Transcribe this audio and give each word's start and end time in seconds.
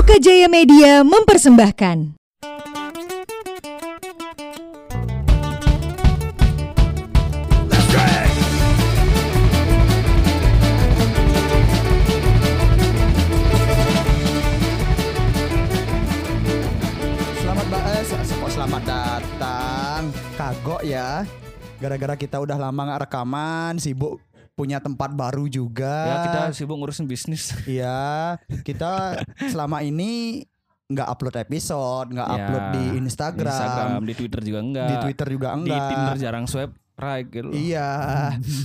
Oka 0.00 0.16
Jaya 0.16 0.48
Media 0.48 1.04
mempersembahkan. 1.04 2.16
Selamat 17.36 17.66
bahas, 17.68 18.08
selamat 18.56 18.82
datang. 18.88 20.08
Kagok 20.40 20.80
ya. 20.80 21.28
Gara-gara 21.76 22.16
kita 22.16 22.40
udah 22.40 22.56
lama 22.56 22.88
nggak 22.88 23.04
rekaman, 23.04 23.76
sibuk 23.76 24.29
punya 24.60 24.78
tempat 24.78 25.10
baru 25.16 25.48
juga. 25.48 25.88
Ya 26.04 26.16
kita 26.28 26.40
sibuk 26.52 26.76
ngurusin 26.76 27.08
bisnis. 27.08 27.56
Iya, 27.64 28.36
kita 28.60 29.24
selama 29.48 29.80
ini 29.80 30.44
nggak 30.90 31.08
upload 31.08 31.36
episode, 31.38 32.12
nggak 32.12 32.28
Ya, 32.28 32.34
upload 32.36 32.64
di 32.74 32.84
Instagram, 32.98 33.46
Instagram, 33.48 34.02
di 34.04 34.14
Twitter 34.18 34.40
juga 34.42 34.60
enggak. 34.60 34.88
di 34.90 34.96
Twitter 35.06 35.26
juga 35.30 35.48
Di 35.48 35.56
enggak. 35.62 35.86
Tinder 35.88 36.16
jarang 36.18 36.44
swipe 36.44 36.74
gitu. 37.22 37.50
Iya, 37.50 37.88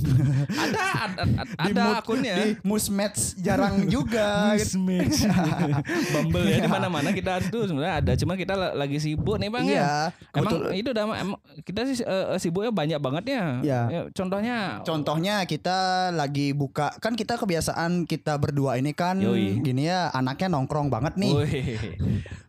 Ada 0.66 0.84
ada, 1.05 1.21
ada, 1.23 1.43
di 1.62 1.71
ada 1.71 1.84
mood- 1.84 1.99
akunnya. 1.99 2.35
Di 2.35 2.48
Musmatch 2.62 3.20
jarang 3.38 3.88
juga. 3.88 4.53
Mismatch. 4.53 5.26
Bumble 6.13 6.45
ya 6.45 6.57
di 6.59 6.70
mana-mana 6.70 7.09
kita 7.09 7.40
tuh 7.45 7.66
sebenarnya 7.66 7.95
ada, 7.98 8.12
cuma 8.16 8.34
kita 8.34 8.53
la- 8.53 8.76
lagi 8.76 8.98
sibuk 8.98 9.38
nih 9.38 9.48
Bang 9.48 9.66
ya. 9.66 9.71
Iya, 9.71 9.93
Emang 10.34 10.52
kebetul- 10.53 10.73
itu 10.76 10.90
udah 10.90 11.03
emang 11.16 11.40
kita 11.62 11.79
sih 11.85 11.98
eh, 11.99 12.35
sibuknya 12.38 12.71
banyak 12.71 12.99
banget 12.99 13.23
ya. 13.27 13.43
Iya. 13.62 13.81
Ya, 13.88 14.02
contohnya 14.12 14.57
Contohnya 14.84 15.35
kita 15.43 15.77
lagi 16.12 16.52
buka 16.52 16.91
kan 16.98 17.13
kita 17.13 17.35
kebiasaan 17.35 18.04
kita 18.04 18.35
berdua 18.35 18.76
ini 18.76 18.91
kan 18.91 19.17
Yoi. 19.17 19.59
gini 19.59 19.85
ya 19.85 20.09
anaknya 20.09 20.52
nongkrong 20.52 20.88
banget 20.88 21.15
nih. 21.15 21.31
Wih, 21.34 21.79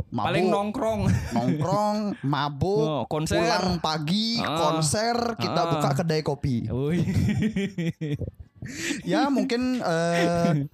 Mabuk, 0.07 0.25
paling 0.25 0.47
nongkrong. 0.49 1.01
nongkrong, 1.35 1.97
mabuk, 2.23 2.87
Oh, 2.87 3.05
konser. 3.07 3.37
pulang 3.37 3.77
pagi, 3.77 4.39
Ah. 4.39 4.55
konser, 4.57 5.35
kita 5.37 5.61
Ah. 5.61 5.69
Buka 5.77 5.91
kedai 5.95 6.21
kopi. 6.21 6.67
Ya 9.05 9.29
mungkin 9.29 9.79
eh, 9.79 10.67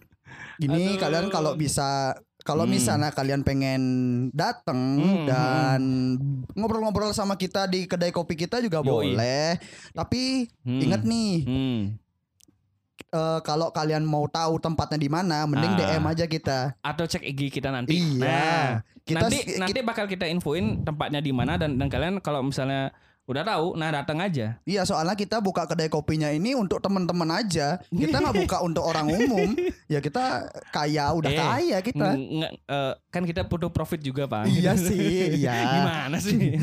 gini 0.57 0.97
Aduh. 0.97 0.99
kalian 0.99 1.27
kalau 1.29 1.53
bisa 1.55 2.17
kalau 2.41 2.65
Hmm. 2.65 2.75
misalnya 2.75 3.11
kalian 3.11 3.43
pengen 3.43 3.83
dateng 4.33 4.99
Hmm, 4.99 5.25
dan 5.25 5.83
ngobrol-ngobrol 6.53 7.13
sama 7.13 7.37
kita 7.37 7.67
di 7.67 7.87
kedai 7.87 8.11
kopi 8.11 8.35
kita 8.35 8.59
juga 8.59 8.81
Yoi. 8.81 9.15
boleh. 9.15 9.63
Tapi 9.93 10.51
Hmm. 10.61 10.81
ingat 10.81 11.03
nih, 11.05 11.33
Hmm. 11.41 11.81
eh, 13.13 13.41
kalau 13.43 13.71
kalian 13.71 14.03
mau 14.03 14.27
tahu 14.27 14.59
tempatnya 14.59 14.99
di 14.99 15.07
mana, 15.07 15.45
mending 15.45 15.77
Ah. 15.77 15.79
DM 15.93 16.05
aja 16.05 16.25
kita. 16.27 16.59
Atau 16.81 17.07
cek 17.07 17.23
IG 17.23 17.47
kita 17.53 17.71
nanti. 17.71 17.95
Iya. 17.95 18.27
Nah, 18.27 18.67
Kita 19.03 19.19
nanti 19.21 19.39
s- 19.45 19.59
nanti 19.59 19.79
bakal 19.83 20.07
kita 20.07 20.27
infoin 20.27 20.81
tempatnya 20.81 21.19
di 21.19 21.31
mana 21.31 21.55
dan 21.57 21.75
dan 21.75 21.87
kalian 21.87 22.19
kalau 22.19 22.43
misalnya 22.43 22.91
udah 23.23 23.43
tahu, 23.43 23.67
nah 23.75 23.89
datang 23.89 24.19
aja. 24.19 24.59
Iya 24.63 24.83
soalnya 24.83 25.15
kita 25.15 25.39
buka 25.39 25.63
kedai 25.65 25.87
kopinya 25.87 26.27
ini 26.29 26.53
untuk 26.53 26.79
teman-teman 26.79 27.31
aja. 27.33 27.79
Kita 27.87 28.19
nggak 28.19 28.37
buka 28.43 28.57
untuk 28.61 28.83
orang 28.83 29.07
umum. 29.09 29.55
Ya 29.87 29.99
kita 29.99 30.47
kaya 30.69 31.07
udah 31.13 31.31
Eh, 31.31 31.39
kaya 31.39 31.79
kita. 31.81 32.09
Eh, 32.15 32.93
kan 33.09 33.23
kita 33.23 33.45
butuh 33.45 33.69
profit 33.69 34.01
juga 34.01 34.27
pak. 34.27 34.47
Iya 34.47 34.75
sih, 34.75 35.39
iya. 35.39 35.55
Gimana 35.73 36.19
sih? 36.19 36.59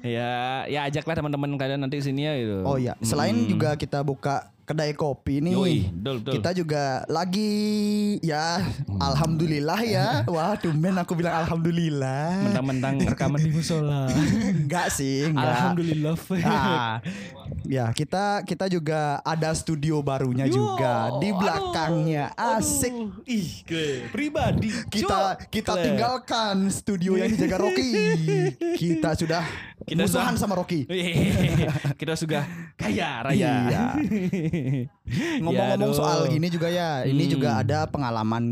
ya, 0.00 0.62
ya 0.64 0.80
ajaklah 0.84 1.16
teman-teman 1.16 1.56
kalian 1.56 1.80
nanti 1.80 1.98
sini 1.98 2.22
ya 2.22 2.34
gitu. 2.36 2.56
Oh 2.62 2.76
iya, 2.76 2.94
selain 3.00 3.34
Hmm. 3.36 3.48
juga 3.48 3.74
kita 3.74 4.00
buka 4.00 4.48
kedai 4.66 4.92
kopi 4.98 5.38
nih. 5.38 5.54
Yoi, 5.54 5.76
betul 5.94 6.14
betul. 6.18 6.32
Kita 6.42 6.50
juga 6.50 6.84
lagi 7.06 7.50
ya 8.18 8.66
alhamdulillah 8.98 9.80
ya. 9.86 10.06
Wah, 10.34 10.58
tumben 10.58 10.98
aku 10.98 11.14
bilang 11.14 11.46
alhamdulillah. 11.46 12.50
mentang-mentang 12.50 12.98
rekaman 13.06 13.38
di 13.38 13.54
musola. 13.54 14.10
Enggak 14.66 14.90
sih, 14.90 15.30
enggak. 15.30 15.54
Alhamdulillah. 15.54 16.14
Ah, 16.42 16.98
ya 17.62 17.90
kita 17.90 18.24
kita 18.42 18.66
juga 18.66 19.00
ada 19.20 19.50
studio 19.52 19.98
barunya 19.98 20.44
Yo, 20.44 20.54
juga 20.56 21.14
di 21.16 21.28
aduh, 21.28 21.36
belakangnya 21.36 22.24
asik 22.32 22.90
aduh. 22.90 23.10
Ih, 23.26 23.48
gue 23.62 23.88
pribadi. 24.08 24.70
kita 24.86 25.36
Cuk. 25.36 25.50
kita 25.50 25.72
tinggalkan 25.76 26.56
studio 26.68 27.14
yang 27.14 27.28
dijaga 27.28 27.58
Rocky 27.58 27.90
kita 28.80 29.14
sudah 29.14 29.42
Kita 29.78 30.02
musuhan 30.02 30.32
sudah- 30.32 30.40
sama 30.40 30.54
Rocky 30.54 30.86
kita 32.00 32.14
sudah 32.14 32.42
kaya 32.74 33.22
raya. 33.22 33.52
Iya. 33.64 33.84
ngomong-ngomong 35.40 35.54
Ya, 35.86 35.94
aduh. 35.94 35.94
soal 35.96 36.18
gini 36.28 36.48
juga 36.48 36.66
ya 36.66 37.02
ini 37.02 37.24
Hmm. 37.24 37.32
juga 37.32 37.50
ada 37.58 37.86
pengalaman 37.86 38.44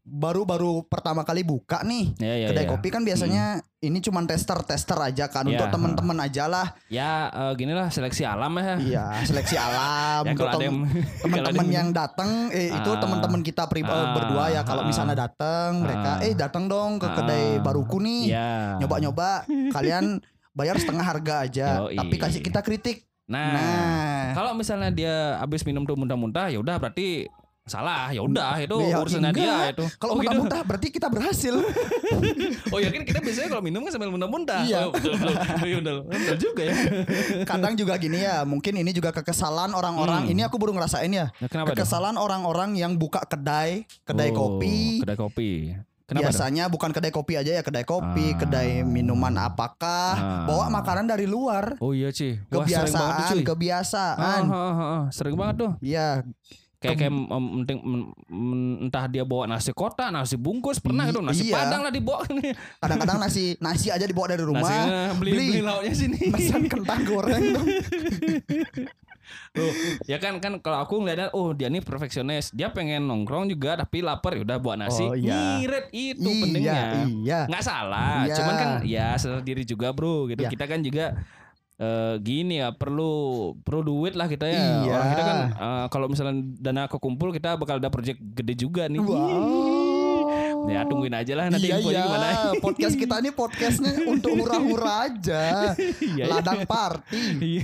baru-baru 0.00 0.82
pertama 0.84 1.22
kali 1.22 1.42
buka 1.42 1.82
nih 1.82 2.14
Ya, 2.16 2.34
ya, 2.36 2.46
kedai 2.48 2.64
ya. 2.64 2.70
kopi 2.70 2.88
kan 2.88 3.02
biasanya 3.02 3.44
ini 3.78 4.00
cuman 4.00 4.24
tester-tester 4.24 4.96
aja 4.96 5.28
kan 5.28 5.44
Ya, 5.44 5.54
untuk 5.54 5.68
teman-teman 5.70 6.16
aja 6.18 6.48
lah 6.48 6.72
Ya, 6.88 7.28
eh, 7.28 7.52
gini 7.54 7.70
lah 7.70 7.86
seleksi 7.86 8.24
alam 8.24 8.56
ya. 8.56 8.74
iya 8.78 9.06
seleksi 9.22 9.52
alam 9.60 10.24
Ya, 10.24 10.32
untuk 10.32 10.48
kalau 10.48 10.58
tem- 10.58 10.84
teman-teman 11.20 11.66
yang 11.68 11.88
datang 11.90 12.48
eh, 12.50 12.72
itu 12.72 12.90
Ah. 12.90 12.98
teman-teman 12.98 13.40
kita 13.40 13.68
pri- 13.68 13.80
eh, 13.80 13.92
Ah, 13.92 14.12
berdua 14.12 14.44
ya 14.50 14.62
kalau 14.62 14.80
ah. 14.80 14.86
misalnya 14.86 15.16
datang 15.18 15.80
mereka 15.80 16.10
Ah. 16.14 16.24
eh 16.24 16.32
datang 16.32 16.66
dong 16.66 16.96
ke 16.96 17.08
kedai 17.10 17.46
Ah. 17.52 17.62
baruku 17.62 18.00
nih 18.00 18.22
Ya. 18.28 18.80
nyoba-nyoba 18.80 19.44
kalian 19.76 20.24
bayar 20.50 20.76
setengah 20.76 21.04
harga 21.04 21.34
aja 21.42 21.68
Yoi. 21.84 21.96
tapi 21.96 22.14
kasih 22.16 22.40
kita 22.40 22.60
kritik 22.60 23.04
Nah, 23.26 23.42
nah, 23.50 24.22
kalau 24.32 24.54
misalnya 24.54 24.86
dia 24.88 25.14
habis 25.36 25.66
minum 25.66 25.82
tuh 25.82 25.98
muntah-muntah, 25.98 26.46
ya 26.46 26.62
udah 26.62 26.78
berarti 26.78 27.26
salah. 27.66 28.08
Ya 28.08 28.22
udah 28.22 28.56
itu 28.56 28.76
Ya, 28.80 28.96
urusannya 28.96 29.30
dia 29.32 29.56
itu. 29.68 29.84
kalau 29.96 30.14
Oh, 30.14 30.16
gitu. 30.16 30.30
muntah-muntah 30.30 30.60
berarti 30.62 30.88
kita 30.88 31.06
berhasil 31.06 31.54
Oh 32.72 32.78
ya 32.78 32.88
kan 32.88 33.02
kita 33.02 33.18
biasanya 33.18 33.48
kalau 33.48 33.60
minum 33.60 33.82
kan 33.82 33.90
sambil 33.90 34.08
muntah-muntah. 34.08 34.62
Iya. 34.62 34.86
Oh, 34.86 34.92
betul, 34.92 35.12
betul. 35.12 35.34
Iya, 35.60 35.76
betul. 35.76 35.96
Betul 36.06 36.36
juga 36.40 36.62
ya. 36.62 36.74
kadang 37.44 37.74
juga 37.74 37.94
gini 37.96 38.18
ya 38.20 38.42
mungkin 38.42 38.72
ini 38.76 38.90
juga 38.90 39.10
kekesalan 39.12 39.70
orang-orang 39.72 40.22
Hmm. 40.22 40.32
ini 40.32 40.42
aku 40.42 40.56
baru 40.56 40.72
ngerasain 40.72 41.10
ya 41.10 41.26
Nah, 41.34 41.48
kenapa 41.48 41.74
kekesalan 41.74 42.16
orang-orang 42.16 42.74
yang 42.74 42.94
buka 42.94 43.20
kedai 43.22 43.82
kedai 44.00 44.30
Oh, 44.30 44.56
kopi 44.56 45.02
Kedai 45.02 45.16
kopi. 45.16 45.50
Kenapa 46.06 46.22
dong? 46.22 46.30
biasanya 46.30 46.64
bukan 46.66 46.90
kedai 46.92 47.10
kopi 47.10 47.34
aja 47.34 47.50
ya 47.52 47.62
kedai 47.62 47.82
kopi 47.82 48.30
Ah. 48.30 48.38
kedai 48.38 48.68
minuman 48.80 49.34
apakah 49.36 50.14
Ah. 50.14 50.46
bawa 50.46 50.70
makanan 50.70 51.02
dari 51.04 51.26
luar 51.26 51.74
Oh 51.78 51.90
iya 51.90 52.08
sih. 52.10 52.38
Wah, 52.46 52.62
sering 52.62 52.86
banget 52.86 52.86
tuh, 52.86 52.94
kebiasaan 52.94 53.26
cuy. 53.28 53.42
kebiasaan 53.44 54.42
Ah, 54.44 54.54
ah, 54.54 54.70
ah, 54.70 54.82
ah. 54.96 55.02
Sering 55.10 55.34
banget 55.34 55.54
tuh. 55.58 55.72
Iya, 55.80 56.22
Kayak 56.86 56.98
kayak 57.02 57.14
penting 57.66 57.78
entah 58.86 59.04
dia 59.10 59.24
bawa 59.26 59.44
nasi 59.50 59.70
kotak, 59.74 60.08
nasi 60.14 60.38
bungkus, 60.38 60.78
pernah 60.78 61.06
itu 61.10 61.18
nasi 61.18 61.50
iya. 61.50 61.66
padang 61.66 61.82
lah 61.82 61.92
dibawa. 61.92 62.22
kadang-kadang 62.82 63.18
nasi 63.18 63.58
nasi 63.58 63.90
aja 63.90 64.06
dibawa 64.06 64.30
dari 64.30 64.44
rumah. 64.46 64.62
Nasinya 64.62 64.98
beli, 65.18 65.30
beli. 65.34 65.46
beli 65.50 65.60
lauknya 65.66 65.92
sini. 65.94 66.20
Pesan 66.30 66.62
kentang 66.70 67.00
goreng 67.02 67.44
dong. 67.54 67.68
Tuh, 69.50 69.72
ya 70.06 70.22
kan 70.22 70.38
kan 70.38 70.62
kalau 70.62 70.86
aku 70.86 71.02
ngeliatnya 71.02 71.34
oh 71.34 71.50
dia 71.50 71.66
nih 71.66 71.82
perfeksionis. 71.82 72.54
Dia 72.54 72.70
pengen 72.70 73.10
nongkrong 73.10 73.50
juga 73.50 73.74
tapi 73.74 73.98
lapar 73.98 74.38
ya 74.38 74.46
udah 74.46 74.56
bawa 74.62 74.86
nasi. 74.86 75.02
Oh, 75.02 75.18
iya. 75.18 75.58
Ngirit 75.58 75.86
itu 75.90 76.28
iya, 76.30 76.40
pentingnya. 76.44 76.80
iya. 77.10 77.40
nggak 77.50 77.64
salah 77.64 78.22
Iya. 78.22 78.34
cuman 78.38 78.54
kan 78.54 78.70
ya 78.86 79.06
sadar 79.18 79.42
diri 79.42 79.66
juga 79.66 79.90
bro 79.90 80.30
gitu 80.30 80.46
Iya. 80.46 80.50
kita 80.54 80.64
kan 80.70 80.78
juga 80.84 81.18
eh, 81.76 82.14
gini 82.18 82.56
ya 82.56 82.72
perlu 82.72 83.12
perlu 83.58 83.80
duit 83.82 84.12
lah 84.12 84.26
kita 84.26 84.44
ya 84.44 84.56
Iya. 84.82 84.90
orang 84.90 85.08
kita 85.10 85.22
kan 85.22 85.38
eh, 85.52 85.86
kalau 85.88 86.06
misalnya 86.06 86.34
dana 86.56 86.82
kekumpul 86.86 87.30
kita 87.30 87.54
bakal 87.54 87.76
ada 87.76 87.88
project 87.88 88.16
gede 88.32 88.54
juga 88.56 88.86
nih 88.86 89.00
Wow. 89.00 90.66
ya 90.66 90.82
tungguin 90.82 91.14
aja 91.14 91.32
lah 91.36 91.46
nanti 91.46 91.70
iya, 91.70 91.78
infonya 91.78 91.94
iya. 91.94 92.06
gimana 92.08 92.26
Podcast 92.64 92.96
kita 92.96 93.14
ini 93.20 93.30
podcastnya 93.30 93.92
untuk 94.04 94.34
hura-hura 94.34 95.06
aja. 95.06 95.42
Iya, 95.70 95.72
iya. 96.02 96.24
Ladang 96.26 96.66
party. 96.66 97.22
Iya. 97.38 97.62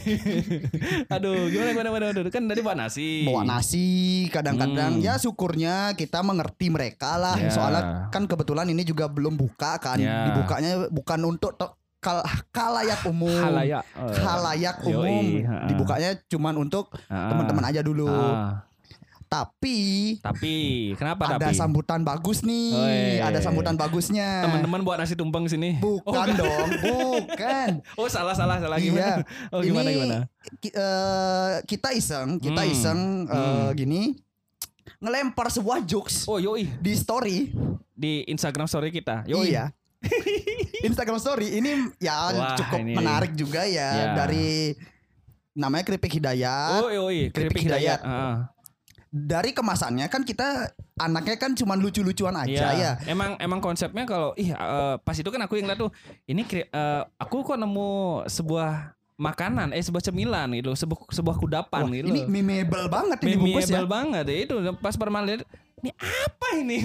aduh 1.11 1.51
gimana 1.51 1.75
gimana 1.75 1.89
gimana 1.91 2.07
Aduh, 2.15 2.31
kan 2.31 2.47
tadi 2.47 2.61
bawa 2.63 2.77
nasi 2.79 3.27
Bawa 3.27 3.43
nasi, 3.43 3.87
kadang-kadang 4.31 4.93
Hmm. 4.93 5.05
ya 5.05 5.19
syukurnya 5.19 5.99
kita 5.99 6.23
mengerti 6.23 6.71
mereka 6.71 7.19
lah. 7.19 7.35
Ya. 7.35 7.51
Soalnya 7.51 7.83
kan 8.15 8.31
kebetulan 8.31 8.71
ini 8.71 8.87
juga 8.87 9.11
belum 9.11 9.35
buka 9.35 9.83
kan. 9.83 9.99
Ya. 9.99 10.31
Dibukanya 10.31 10.87
bukan 10.87 11.21
untuk 11.27 11.59
kal 12.03 12.19
kalayak 12.51 12.99
umum. 13.07 13.31
halayak 13.31 13.87
eh, 13.87 14.19
Halayak 14.19 14.77
yoi, 14.83 14.91
umum. 14.91 15.27
ha-ha. 15.47 15.67
Dibukanya 15.67 16.11
cuman 16.27 16.55
untuk 16.59 16.91
ah, 17.07 17.31
teman-teman 17.31 17.63
aja 17.65 17.81
dulu. 17.81 18.11
ah. 18.11 18.67
Tapi 19.25 19.79
tapi 20.21 20.55
kenapa 20.93 21.25
ada 21.31 21.41
tapi 21.41 21.57
sambutan 21.57 22.03
bagus 22.03 22.43
nih. 22.43 22.69
Oi. 22.69 23.17
Ada 23.19 23.41
sambutan 23.41 23.73
bagusnya. 23.75 24.45
teman-teman 24.45 24.83
buat 24.83 24.99
nasi 24.99 25.15
tumpeng 25.15 25.47
sini 25.47 25.79
Bukan 25.79 26.37
dong, 26.37 26.69
bukan. 26.77 27.71
oh 27.97 28.05
salah 28.07 28.35
salah 28.35 28.59
salah 28.59 28.77
Iya. 28.77 28.85
gimana 28.85 29.15
oh 29.49 29.61
gimana 29.63 29.89
Ini 29.89 29.97
gimana 29.97 30.17
ki- 30.59 30.75
eh, 30.75 31.53
kita 31.65 31.95
iseng, 31.95 32.37
kita 32.37 32.61
Hmm. 32.61 32.73
iseng 32.73 33.01
eh, 33.25 33.33
Hmm. 33.33 33.73
gini 33.73 34.01
ngelempar 34.99 35.49
sebuah 35.49 35.81
jokes 35.83 36.27
Oh 36.27 36.37
yoi 36.37 36.69
di 36.77 36.93
story. 36.93 37.57
di 37.95 38.27
Instagram 38.27 38.67
story 38.67 38.91
kita. 38.91 39.25
Yoi. 39.25 39.49
Iya. 39.49 39.73
Instagram 40.89 41.17
story 41.17 41.55
ini 41.55 41.71
ya 41.99 42.31
Wah, 42.31 42.55
cukup 42.55 42.79
ini. 42.81 42.93
menarik 42.93 43.33
juga 43.33 43.63
ya 43.63 43.89
Ya. 43.93 44.07
dari 44.15 44.75
namanya 45.53 45.85
keripik 45.85 46.13
hidayat. 46.13 46.81
Oh 46.81 46.89
yoi, 46.89 47.29
Keripik 47.29 47.61
keripik 47.61 47.63
Hidayat. 47.69 48.01
hidayat. 48.01 48.01
Ah. 48.03 48.37
Dari 49.09 49.53
kemasannya 49.53 50.09
kan 50.09 50.25
kita 50.25 50.73
anaknya 50.97 51.37
kan 51.37 51.53
cuma 51.53 51.77
lucu-lucuan 51.77 52.33
aja 52.35 52.73
Iya, 52.73 52.73
ya. 52.73 52.93
Emang 53.05 53.37
emang 53.37 53.61
konsepnya 53.61 54.03
kalau 54.03 54.33
ih 54.35 54.49
eh, 54.49 54.95
pas 54.99 55.13
itu 55.13 55.29
kan 55.29 55.41
aku 55.41 55.57
yang 55.57 55.69
lihat 55.69 55.77
tuh 55.79 55.93
ini 56.25 56.41
eh, 56.49 57.03
aku 57.15 57.45
kok 57.45 57.61
nemu 57.61 57.91
sebuah 58.25 58.97
makanan 59.13 59.71
eh 59.71 59.85
sebuah 59.85 60.01
cemilan 60.01 60.49
gitu 60.57 60.73
sebuah 60.73 60.99
sebuah 61.13 61.37
kudapan 61.37 61.85
Wah, 61.85 61.93
gitu. 61.93 62.09
ini 62.09 62.21
memorable 62.25 62.89
banget 62.89 63.19
ini 63.23 63.37
bungkus 63.37 63.69
ya. 63.69 63.79
Memeable 63.79 63.87
banget 63.87 64.25
ya 64.25 64.37
itu 64.41 64.55
pas 64.81 64.97
pertama 64.97 65.21
lihat 65.21 65.45
ini 65.83 65.91
apa 65.99 66.49
ini? 66.55 66.77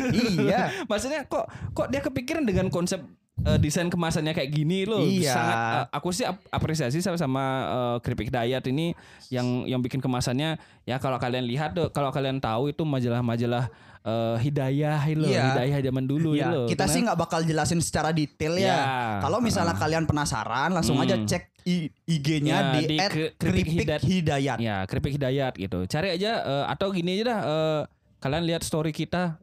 Iya. 0.41 0.61
Maksudnya 0.89 1.23
kok 1.23 1.45
kok 1.71 1.87
dia 1.87 2.01
kepikiran 2.01 2.41
dengan 2.41 2.67
konsep 2.67 2.99
eh, 3.39 3.57
desain 3.57 3.85
kemasannya 3.85 4.33
kayak 4.33 4.49
gini 4.49 4.83
loh. 4.83 4.99
Iya. 4.99 5.31
Sangat 5.31 5.57
eh, 5.57 5.85
aku 5.93 6.09
sih 6.09 6.25
ap- 6.25 6.41
apresiasi 6.49 6.97
sama 6.97 7.15
sama 7.15 7.43
eh, 7.63 7.97
Keripik 8.01 8.27
Dayat 8.27 8.65
ini 8.65 8.97
yang 9.27 9.45
yang 9.63 9.79
bikin 9.79 9.97
kemasannya 9.97 10.57
ya 10.83 10.97
kalau 10.97 11.15
kalian 11.15 11.45
lihat 11.45 11.71
tuh 11.71 11.89
kalau 11.89 12.09
kalian 12.09 12.37
tahu 12.37 12.69
itu 12.69 12.81
majalah-majalah 12.81 13.69
eh, 14.01 14.35
hidayah 14.39 14.97
loh, 15.13 15.27
Iya. 15.27 15.43
hidayah 15.51 15.79
zaman 15.83 16.05
dulu 16.05 16.33
Iya, 16.33 16.47
loh. 16.47 16.65
kita 16.65 16.83
Karena- 16.83 16.93
sih 16.93 17.01
nggak 17.03 17.19
bakal 17.19 17.39
jelasin 17.43 17.77
secara 17.77 18.09
detail 18.09 18.55
ya. 18.55 18.65
Ya. 18.67 18.81
Kalau 19.19 19.37
misalnya 19.37 19.75
kalian 19.75 20.03
penasaran, 20.03 20.71
langsung 20.71 20.95
Hmm. 20.95 21.03
aja 21.03 21.15
cek 21.19 21.53
IG-nya 22.07 22.55
Ya, 22.55 22.71
di, 22.71 22.81
di 22.85 22.95
at 22.95 23.11
Ke- 23.11 23.35
keripik 23.35 23.67
Keripik 23.67 23.67
Hidayat. 23.75 24.01
hidayat. 24.01 24.57
Ya, 24.57 24.77
keripik 24.87 25.11
hidayat 25.13 25.53
gitu. 25.53 25.83
Cari 25.85 26.07
aja 26.09 26.31
eh, 26.39 26.65
atau 26.65 26.87
gini 26.89 27.19
aja 27.19 27.23
dah 27.27 27.39
eh, 27.43 27.81
kalian 28.17 28.43
lihat 28.43 28.61
story 28.61 28.89
kita 28.89 29.37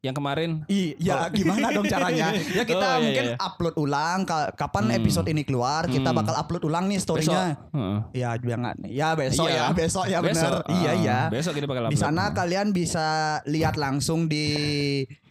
yang 0.00 0.12
kemarin 0.12 0.66
Iya, 0.66 1.30
gimana 1.30 1.70
dong 1.70 1.86
caranya? 1.86 2.34
Ya 2.58 2.62
kita 2.64 2.82
Oh, 2.82 2.92
iya, 2.92 2.98
mungkin 3.00 3.26
iya. 3.28 3.36
upload 3.38 3.74
ulang 3.76 4.26
ka- 4.26 4.50
kapan 4.52 4.84
Hmm. 4.84 4.98
episode 4.98 5.26
ini 5.26 5.42
keluar, 5.42 5.86
kita 5.86 6.10
Hmm. 6.10 6.18
bakal 6.18 6.34
upload 6.34 6.62
ulang 6.64 6.84
nih 6.86 6.98
besok. 6.98 7.22
story-nya. 7.22 7.54
Heeh. 7.70 7.98
Ya, 8.12 8.30
jangan. 8.36 8.74
Ya 8.84 9.08
besok 9.14 9.46
Iya. 9.46 9.54
ya, 9.54 9.66
besok 9.72 10.04
ya 10.04 10.18
benar. 10.18 10.34
Besok. 10.34 10.62
Iya, 10.68 10.90
Ah, 10.90 10.94
iya. 10.96 11.18
Besok 11.28 11.52
kita 11.54 11.66
bakal 11.66 11.82
Di 11.84 11.88
upload. 11.88 12.02
sana 12.04 12.24
kalian 12.32 12.66
bisa 12.70 13.06
lihat 13.44 13.74
langsung 13.76 14.26
di 14.26 14.46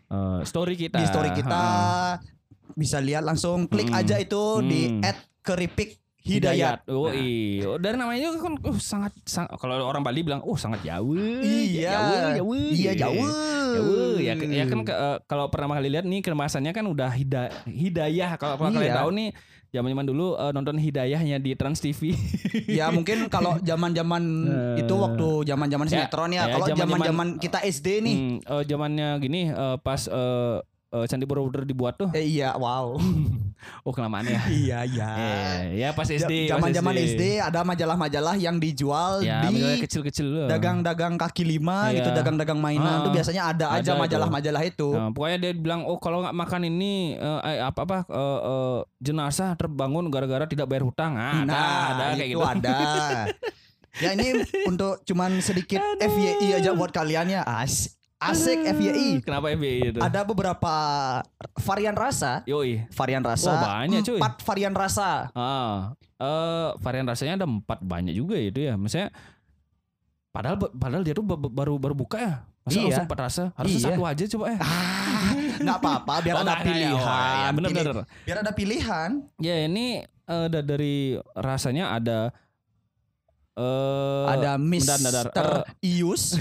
Eh, 0.07 0.39
story 0.43 0.75
kita. 0.75 0.97
di 0.97 1.05
story 1.05 1.31
kita. 1.31 1.51
Heeh. 1.51 2.11
Bisa 2.73 2.97
lihat 2.97 3.21
langsung 3.21 3.67
klik 3.67 3.87
Hmm. 3.87 3.99
aja 3.99 4.15
itu 4.17 4.43
di 4.61 4.87
Hmm. 4.89 5.03
at 5.03 5.15
keripik 5.41 5.99
hidayat. 6.21 6.85
Oh 6.85 7.09
iya. 7.09 7.75
Dari 7.75 7.95
namanya 7.95 8.29
juga 8.29 8.37
kan 8.41 8.53
uh, 8.61 8.77
sangat, 8.77 9.11
sangat 9.23 9.57
kalau 9.57 9.81
orang 9.81 10.01
Bali 10.01 10.21
bilang 10.21 10.41
oh 10.41 10.53
sangat 10.53 10.81
jauh. 10.81 11.17
Iya. 11.41 11.91
Jauh, 11.91 12.17
jauh. 12.37 12.53
Iya, 12.71 12.91
jauh. 12.95 13.29
Jauh. 13.71 14.15
Ya, 14.17 14.33
ya 14.35 14.63
kan 14.65 14.79
eh, 14.83 15.17
kalau 15.25 15.47
pertama 15.47 15.75
kali 15.75 15.89
lihat 15.89 16.03
nih 16.03 16.21
kemasannya 16.21 16.71
kan 16.71 16.85
udah 16.85 17.09
hida, 17.09 17.49
hidayah. 17.65 18.35
Kalau 18.35 18.55
kalau 18.55 18.69
kalian 18.69 18.91
Iya. 18.91 18.99
tahu 18.99 19.09
nih 19.11 19.29
zaman-zaman 19.71 20.05
dulu 20.05 20.25
eh, 20.35 20.51
nonton 20.51 20.75
hidayahnya 20.75 21.37
di 21.37 21.51
Trans 21.55 21.79
TV. 21.79 22.11
Ya 22.67 22.91
mungkin 22.91 23.25
kalau 23.27 23.57
zaman-zaman 23.59 24.21
Eh. 24.77 24.83
itu 24.83 24.93
waktu 24.93 25.27
zaman-zaman 25.47 25.85
Ya, 25.87 25.91
sinetron 26.05 26.29
ya. 26.29 26.43
ya, 26.43 26.53
Kalau 26.53 26.65
zaman-zaman- 26.69 27.39
kita 27.39 27.59
SD 27.63 27.87
nih. 28.01 28.15
Hmm, 28.15 28.37
eh, 28.41 28.63
zamannya 28.65 29.09
gini 29.17 29.41
eh, 29.47 29.77
pas 29.79 30.05
eh, 30.05 30.57
eh, 30.91 31.05
Candi 31.07 31.23
Borobudur 31.23 31.63
dibuat 31.63 31.95
tuh. 31.95 32.11
Eh, 32.11 32.23
iya, 32.29 32.53
wow. 32.53 32.95
Oh 33.85 33.93
kelamaan 33.93 34.25
ya. 34.25 34.41
iya, 34.49 34.79
iya. 34.83 35.09
Eh, 35.13 35.57
ya 35.85 35.89
pas 35.93 36.09
SD. 36.09 36.49
Zaman-zaman 36.49 36.97
SD 36.97 37.37
ada 37.37 37.61
majalah-majalah 37.61 38.33
yang 38.33 38.57
dijual 38.57 39.21
Ya, 39.21 39.45
di 39.45 39.53
majalah 39.53 39.77
kecil-kecil 39.77 40.49
dagang-dagang 40.49 41.13
kaki 41.13 41.45
lima 41.45 41.93
Iya. 41.93 42.01
gitu, 42.01 42.09
dagang-dagang 42.11 42.57
mainan 42.57 42.89
Ah, 42.89 43.05
tuh 43.05 43.13
biasanya 43.13 43.41
ada, 43.47 43.65
aja 43.69 43.85
ada 43.85 43.91
itu. 43.93 44.01
majalah-majalah 44.01 44.63
itu. 44.65 44.89
Nah, 44.89 45.13
pokoknya 45.13 45.37
dia 45.39 45.51
bilang 45.53 45.85
oh 45.85 46.01
kalau 46.01 46.25
nggak 46.25 46.33
makan 46.33 46.61
ini 46.65 47.13
eh, 47.13 47.39
eh, 47.45 47.61
apa 47.61 47.79
apa 47.85 47.97
eh, 48.09 48.39
eh, 48.41 48.79
jenazah 48.97 49.53
terbangun 49.53 50.09
gara-gara 50.09 50.49
tidak 50.49 50.65
bayar 50.65 50.81
hutang. 50.81 51.13
Ah, 51.13 51.45
ada, 51.45 51.61
ada 51.93 52.03
kayak 52.17 52.29
itu 52.29 52.41
gitu. 52.41 52.41
ada. 52.41 52.77
ya 54.01 54.09
ini 54.15 54.27
untuk 54.65 55.05
cuman 55.05 55.37
sedikit 55.37 55.85
FYI 55.97 56.57
aja 56.57 56.73
buat 56.73 56.89
kalian 56.89 57.29
ya. 57.29 57.45
As 57.45 57.93
asik 58.21 58.61
FYI. 58.69 59.09
Kenapa 59.19 59.49
FBI 59.49 59.91
itu? 59.91 59.99
Ada 59.99 60.21
beberapa 60.21 60.73
varian 61.59 61.93
rasa. 61.93 62.45
Yoi. 62.45 62.85
Varian 62.89 63.21
rasa. 63.21 63.49
Oh, 63.49 63.57
banyak, 63.59 64.01
cuy. 64.01 64.19
Empat 64.21 64.33
varian 64.41 64.73
rasa. 64.73 65.33
Ah, 65.33 65.97
eh 66.15 66.69
varian 66.77 67.03
rasanya 67.03 67.33
ada 67.35 67.45
empat 67.45 67.81
banyak 67.81 68.13
juga 68.13 68.37
itu 68.37 68.61
ya. 68.61 68.77
Misalnya 68.77 69.09
padahal 70.29 70.55
padahal 70.71 71.01
dia 71.01 71.11
tuh 71.11 71.25
ba- 71.25 71.35
ba- 71.35 71.51
baru 71.51 71.75
baru 71.75 71.95
buka 71.97 72.17
ya. 72.17 72.33
Masa 72.61 72.77
Iya. 72.77 72.83
langsung 72.87 73.07
empat 73.09 73.19
rasa? 73.19 73.43
Harusnya 73.57 73.79
Iya. 73.79 73.87
satu 73.89 74.01
aja 74.05 74.23
coba 74.29 74.45
ya. 74.47 74.59
Ah, 74.61 75.31
nggak 75.57 75.77
apa-apa 75.81 76.13
biar 76.21 76.35
Oh, 76.37 76.43
ada 76.43 76.55
pilihan. 76.61 76.93
iya, 77.33 77.49
bener, 77.51 77.69
bener. 77.73 77.95
Biar 78.21 78.37
ada 78.39 78.51
pilihan. 78.53 79.09
Ya 79.37 79.55
ini 79.65 80.05
eh, 80.05 80.47
da- 80.47 80.63
dari 80.63 80.95
rasanya 81.33 81.91
ada 81.91 82.29
eh 83.51 84.25
ada 84.31 84.55
bentar, 84.55 84.95
Mister 84.95 85.25
bentar. 85.27 85.47
Ius, 85.99 86.39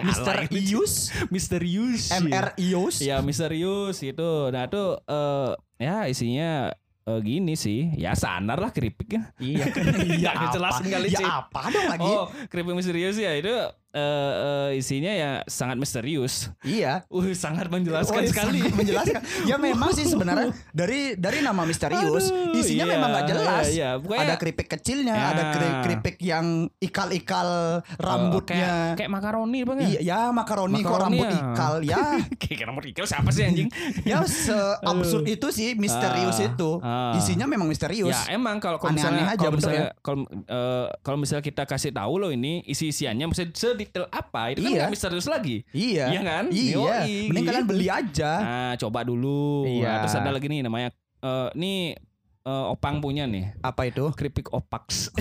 Mister 0.00 0.36
Ius, 0.50 0.94
misterius. 1.28 2.08
MR 2.14 2.56
Ius. 2.56 2.96
Ya 3.02 3.20
misterius 3.20 4.00
gitu. 4.00 4.48
Nah 4.48 4.64
itu 4.64 4.84
eh 5.04 5.50
ya 5.78 6.08
isinya 6.08 6.72
eh, 7.04 7.20
gini 7.20 7.54
sih. 7.54 7.92
Ya 7.94 8.16
sanar 8.16 8.58
lah 8.58 8.72
keripik 8.76 9.12
ya. 9.12 9.22
Iya, 9.38 9.64
Nggak 9.68 10.32
apa? 10.32 10.40
ngejelasin 10.48 10.86
kali, 10.88 11.08
Ya 11.12 11.20
apa 11.44 11.60
dong 11.68 11.86
lagi? 11.88 12.08
Oh 12.08 12.24
keripik 12.48 12.74
misterius 12.74 13.16
ya 13.16 13.36
itu 13.36 13.52
eh, 13.90 14.32
eh, 14.70 14.78
isinya 14.78 15.10
ya 15.10 15.30
sangat 15.44 15.76
misterius. 15.76 16.52
Iya. 16.60 17.04
Uh 17.10 17.24
sangat 17.32 17.66
menjelaskan 17.66 18.20
Oh, 18.20 18.26
sekali. 18.26 18.60
sangat 18.60 18.76
menjelaskan. 18.76 19.20
Ya 19.44 19.56
memang 19.66 19.90
sih 19.90 20.04
sebenarnya 20.04 20.52
dari 20.70 21.14
dari 21.14 21.40
nama 21.40 21.62
misterius 21.62 22.28
Aduh, 22.28 22.54
isinya 22.54 22.84
iya, 22.84 22.92
memang 22.92 23.08
nggak 23.10 23.26
jelas. 23.26 23.66
iya, 23.66 23.72
iya. 23.72 23.90
Pokoknya- 23.96 24.24
Ada 24.24 24.34
keripik 24.36 24.68
kecilnya, 24.68 25.14
Ya. 25.14 25.26
ada 25.30 25.42
keri- 25.50 25.76
keripik 25.82 26.16
yang 26.20 26.46
ikal-ikal 26.78 27.48
rambutnya. 27.96 28.94
kayak, 28.94 28.96
kayak 28.98 29.10
makaroni 29.10 29.60
bang 29.62 29.78
Iya, 29.80 30.00
ya 30.00 30.20
makaroni 30.30 30.78
kok 30.78 30.88
Makaroni 30.88 31.04
rambut 31.16 31.26
ya. 31.26 31.38
ikal 31.38 31.74
ya. 31.82 32.02
kayak 32.42 32.60
rambut 32.64 32.84
ikal 32.86 33.04
siapa 33.04 33.30
sih 33.30 33.42
anjing? 33.42 33.68
ya 34.02 34.20
seabsurd 34.22 35.24
itu 35.26 35.48
sih 35.48 35.74
misterius 35.74 36.36
Ah, 36.36 36.46
itu. 36.46 36.70
ah. 36.80 37.14
Isinya 37.14 37.44
memang 37.44 37.66
misterius. 37.66 38.10
Ya 38.10 38.34
emang 38.34 38.58
kalau 38.58 38.76
misalnya 38.90 39.24
aja 39.28 39.38
kalau 39.40 39.52
misalnya 39.54 39.86
kalau 40.00 40.18
eh, 40.26 40.86
kalau 41.00 41.18
misalnya 41.18 41.42
kita 41.42 41.62
kasih 41.64 41.90
tahu 41.90 42.14
loh 42.18 42.30
ini 42.30 42.62
isi 42.64 42.88
isiannya 42.88 43.26
mesti 43.26 43.44
sedetail 43.88 44.06
apa 44.06 44.52
itu 44.52 44.60
kan 44.60 44.68
Iya. 44.68 44.78
nggak 44.78 44.92
misterius 44.92 45.26
lagi. 45.26 45.56
Iya. 45.70 46.04
Iya 46.10 46.20
kan? 46.22 46.44
Iya. 46.48 46.74
Yoi, 46.74 47.12
Mending 47.24 47.34
gitu. 47.34 47.48
kalian 47.48 47.66
beli 47.66 47.86
aja. 47.88 48.32
Nah 48.38 48.72
coba 48.76 49.00
dulu. 49.02 49.64
Iya. 49.64 49.88
Nah, 49.88 49.96
terus 50.02 50.14
ada 50.14 50.30
lagi 50.30 50.46
nih 50.46 50.60
namanya 50.60 50.88
eh 51.18 51.48
nih 51.52 51.96
eh, 52.40 52.66
opang 52.68 53.00
punya 53.00 53.24
nih 53.24 53.56
Apa 53.58 53.88
itu? 53.88 54.12
keripik 54.12 54.48
opaks. 54.50 55.08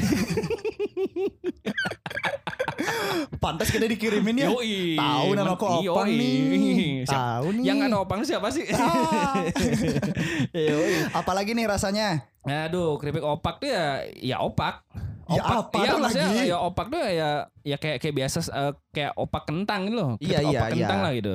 Pantas 3.38 3.70
kita 3.70 3.86
dikirimin 3.86 4.38
ya. 4.38 4.48
Yoi. 4.50 4.96
Tahu 4.96 5.28
nama 5.34 5.54
aku 5.54 5.66
Yoi. 5.80 5.90
Opang 5.90 6.08
nih. 6.10 7.04
Siapa- 7.04 7.18
Tahu 7.38 7.48
nih. 7.54 7.64
Yang 7.66 7.78
ada 7.84 7.98
opang 7.98 8.22
siapa 8.22 8.48
sih? 8.50 8.66
Ah. 8.70 9.44
Yoi. 10.54 11.12
Apalagi 11.12 11.52
nih 11.52 11.66
rasanya? 11.66 12.26
Aduh, 12.44 12.96
keripik 12.96 13.22
opak 13.22 13.60
tuh 13.60 13.68
ya 13.68 13.86
ya 14.16 14.38
opak. 14.40 14.87
Ya 15.28 15.44
Opak, 15.44 15.60
apa 15.60 15.78
iya, 15.84 15.90
dong 15.92 16.00
maksudnya 16.00 16.30
lagi? 16.32 16.48
Ya 16.48 16.58
opak 16.64 16.86
tuh 16.88 17.02
ya 17.04 17.30
ya 17.68 17.78
kayak 17.78 17.98
kayak 18.00 18.16
biasa 18.16 18.38
eh, 18.48 18.74
kayak 18.96 19.12
opak 19.20 19.44
kentang 19.44 19.82
gitu 19.92 19.96
loh. 20.00 20.12
Iya, 20.24 20.40
iya, 20.40 20.60
opak 20.64 20.68
kentang 20.72 21.00
iya. 21.00 21.06
lah 21.06 21.12
gitu. 21.16 21.34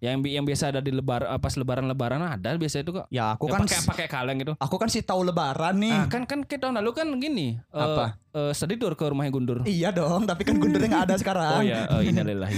Yang 0.00 0.16
bi- 0.18 0.32
yang 0.32 0.44
biasa 0.44 0.64
ada 0.68 0.80
di 0.80 0.88
lebar 0.90 1.22
eh, 1.22 1.36
pas 1.36 1.52
lebaran-lebaran 1.52 2.20
ada 2.20 2.56
biasa 2.56 2.80
itu 2.80 2.90
kok. 2.90 3.04
Ya 3.08 3.32
aku 3.32 3.46
Ya, 3.46 3.52
kan 3.52 3.60
pakai 3.62 3.78
pakai 3.84 4.06
kaleng 4.08 4.36
gitu. 4.38 4.52
aku 4.56 4.76
kan 4.76 4.88
sih 4.88 5.00
tahu 5.00 5.20
lebaran 5.22 5.76
nih. 5.76 5.92
Ah, 5.94 6.04
kan 6.08 6.24
kan 6.24 6.40
kita 6.42 6.60
tahun 6.62 6.80
lalu 6.80 6.90
kan 6.92 7.06
gini. 7.14 7.60
eh, 7.60 7.76
Apa? 7.76 8.16
eh, 8.30 8.52
sedih 8.52 8.76
tur 8.76 8.92
ke 8.92 9.04
rumahnya 9.04 9.28
Gundur. 9.28 9.58
Iya 9.62 9.90
dong, 9.90 10.24
tapi 10.24 10.42
kan 10.42 10.56
gundurnya 10.56 10.88
nggak 10.88 11.04
ada 11.04 11.16
sekarang. 11.16 11.52
Oh 11.52 11.64
ya, 11.68 11.84
uh, 11.86 12.00
innalillahi. 12.00 12.56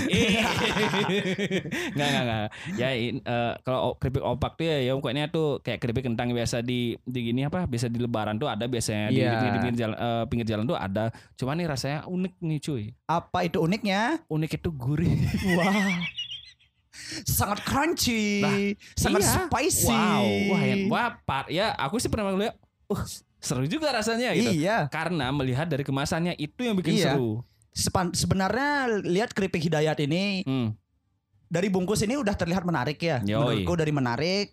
Enggak 1.90 2.06
enggak 2.06 2.22
enggak. 2.22 2.48
Ya 2.76 2.88
eh, 2.92 3.12
kalau 3.62 3.96
keripik 3.96 4.22
opak 4.22 4.52
tuh 4.54 4.64
ya, 4.64 4.76
ya 4.80 4.92
pokoknya 4.94 5.24
tuh 5.28 5.58
kayak 5.60 5.78
keripik 5.78 6.04
kentang 6.04 6.30
biasa 6.30 6.60
di 6.60 6.94
di 7.02 7.20
gini 7.24 7.42
apa? 7.42 7.66
Biasa 7.66 7.86
di 7.86 7.98
lebaran 7.98 8.36
tuh 8.36 8.46
ada 8.46 8.64
biasanya 8.64 9.10
di, 9.10 9.18
Iya. 9.18 9.28
di 9.28 9.36
pinggir, 9.36 9.52
pinggir 9.56 9.74
jalan 9.76 9.96
eh, 9.96 10.24
pinggir 10.26 10.46
jalan 10.48 10.64
tuh 10.64 10.76
ada. 10.76 11.04
Cuma 11.34 11.52
nih 11.52 11.66
rasanya 11.66 11.98
unik 12.04 12.32
nih 12.38 12.58
cuy. 12.60 12.82
Apa 13.04 13.38
itu 13.42 13.58
uniknya? 13.58 14.22
Unik 14.26 14.52
itu 14.58 14.70
gurih. 14.70 15.18
Wah. 15.58 16.21
Sangat 17.24 17.64
crunchy, 17.64 18.40
Nah, 18.40 18.56
sangat 18.94 19.20
iya. 19.20 19.32
spicy. 19.48 19.90
Wow, 19.90 20.24
wah 20.52 20.62
ya, 20.62 20.74
wah, 20.86 21.08
Pak. 21.18 21.44
Ya, 21.48 21.72
aku 21.74 21.96
sih 21.96 22.06
pernah 22.06 22.30
ngeliat, 22.30 22.54
uh, 22.88 23.02
seru 23.38 23.64
juga 23.64 23.90
rasanya 23.90 24.32
gitu. 24.32 24.52
Iya. 24.52 24.86
Karena 24.86 25.32
melihat 25.32 25.66
dari 25.66 25.82
kemasannya 25.82 26.36
itu 26.36 26.62
yang 26.62 26.76
bikin 26.76 26.94
Iya. 26.94 27.16
seru. 27.16 27.42
Sepan- 27.72 28.12
sebenarnya 28.12 29.00
lihat 29.02 29.32
keripik 29.32 29.64
hidayat 29.64 29.96
ini 29.98 30.44
Hmm. 30.44 30.76
dari 31.48 31.72
bungkus 31.72 32.04
ini 32.04 32.20
udah 32.20 32.36
terlihat 32.36 32.62
menarik 32.62 33.00
ya. 33.00 33.24
Yoi. 33.24 33.64
Menurutku 33.64 33.74
dari 33.74 33.92
menarik. 33.92 34.46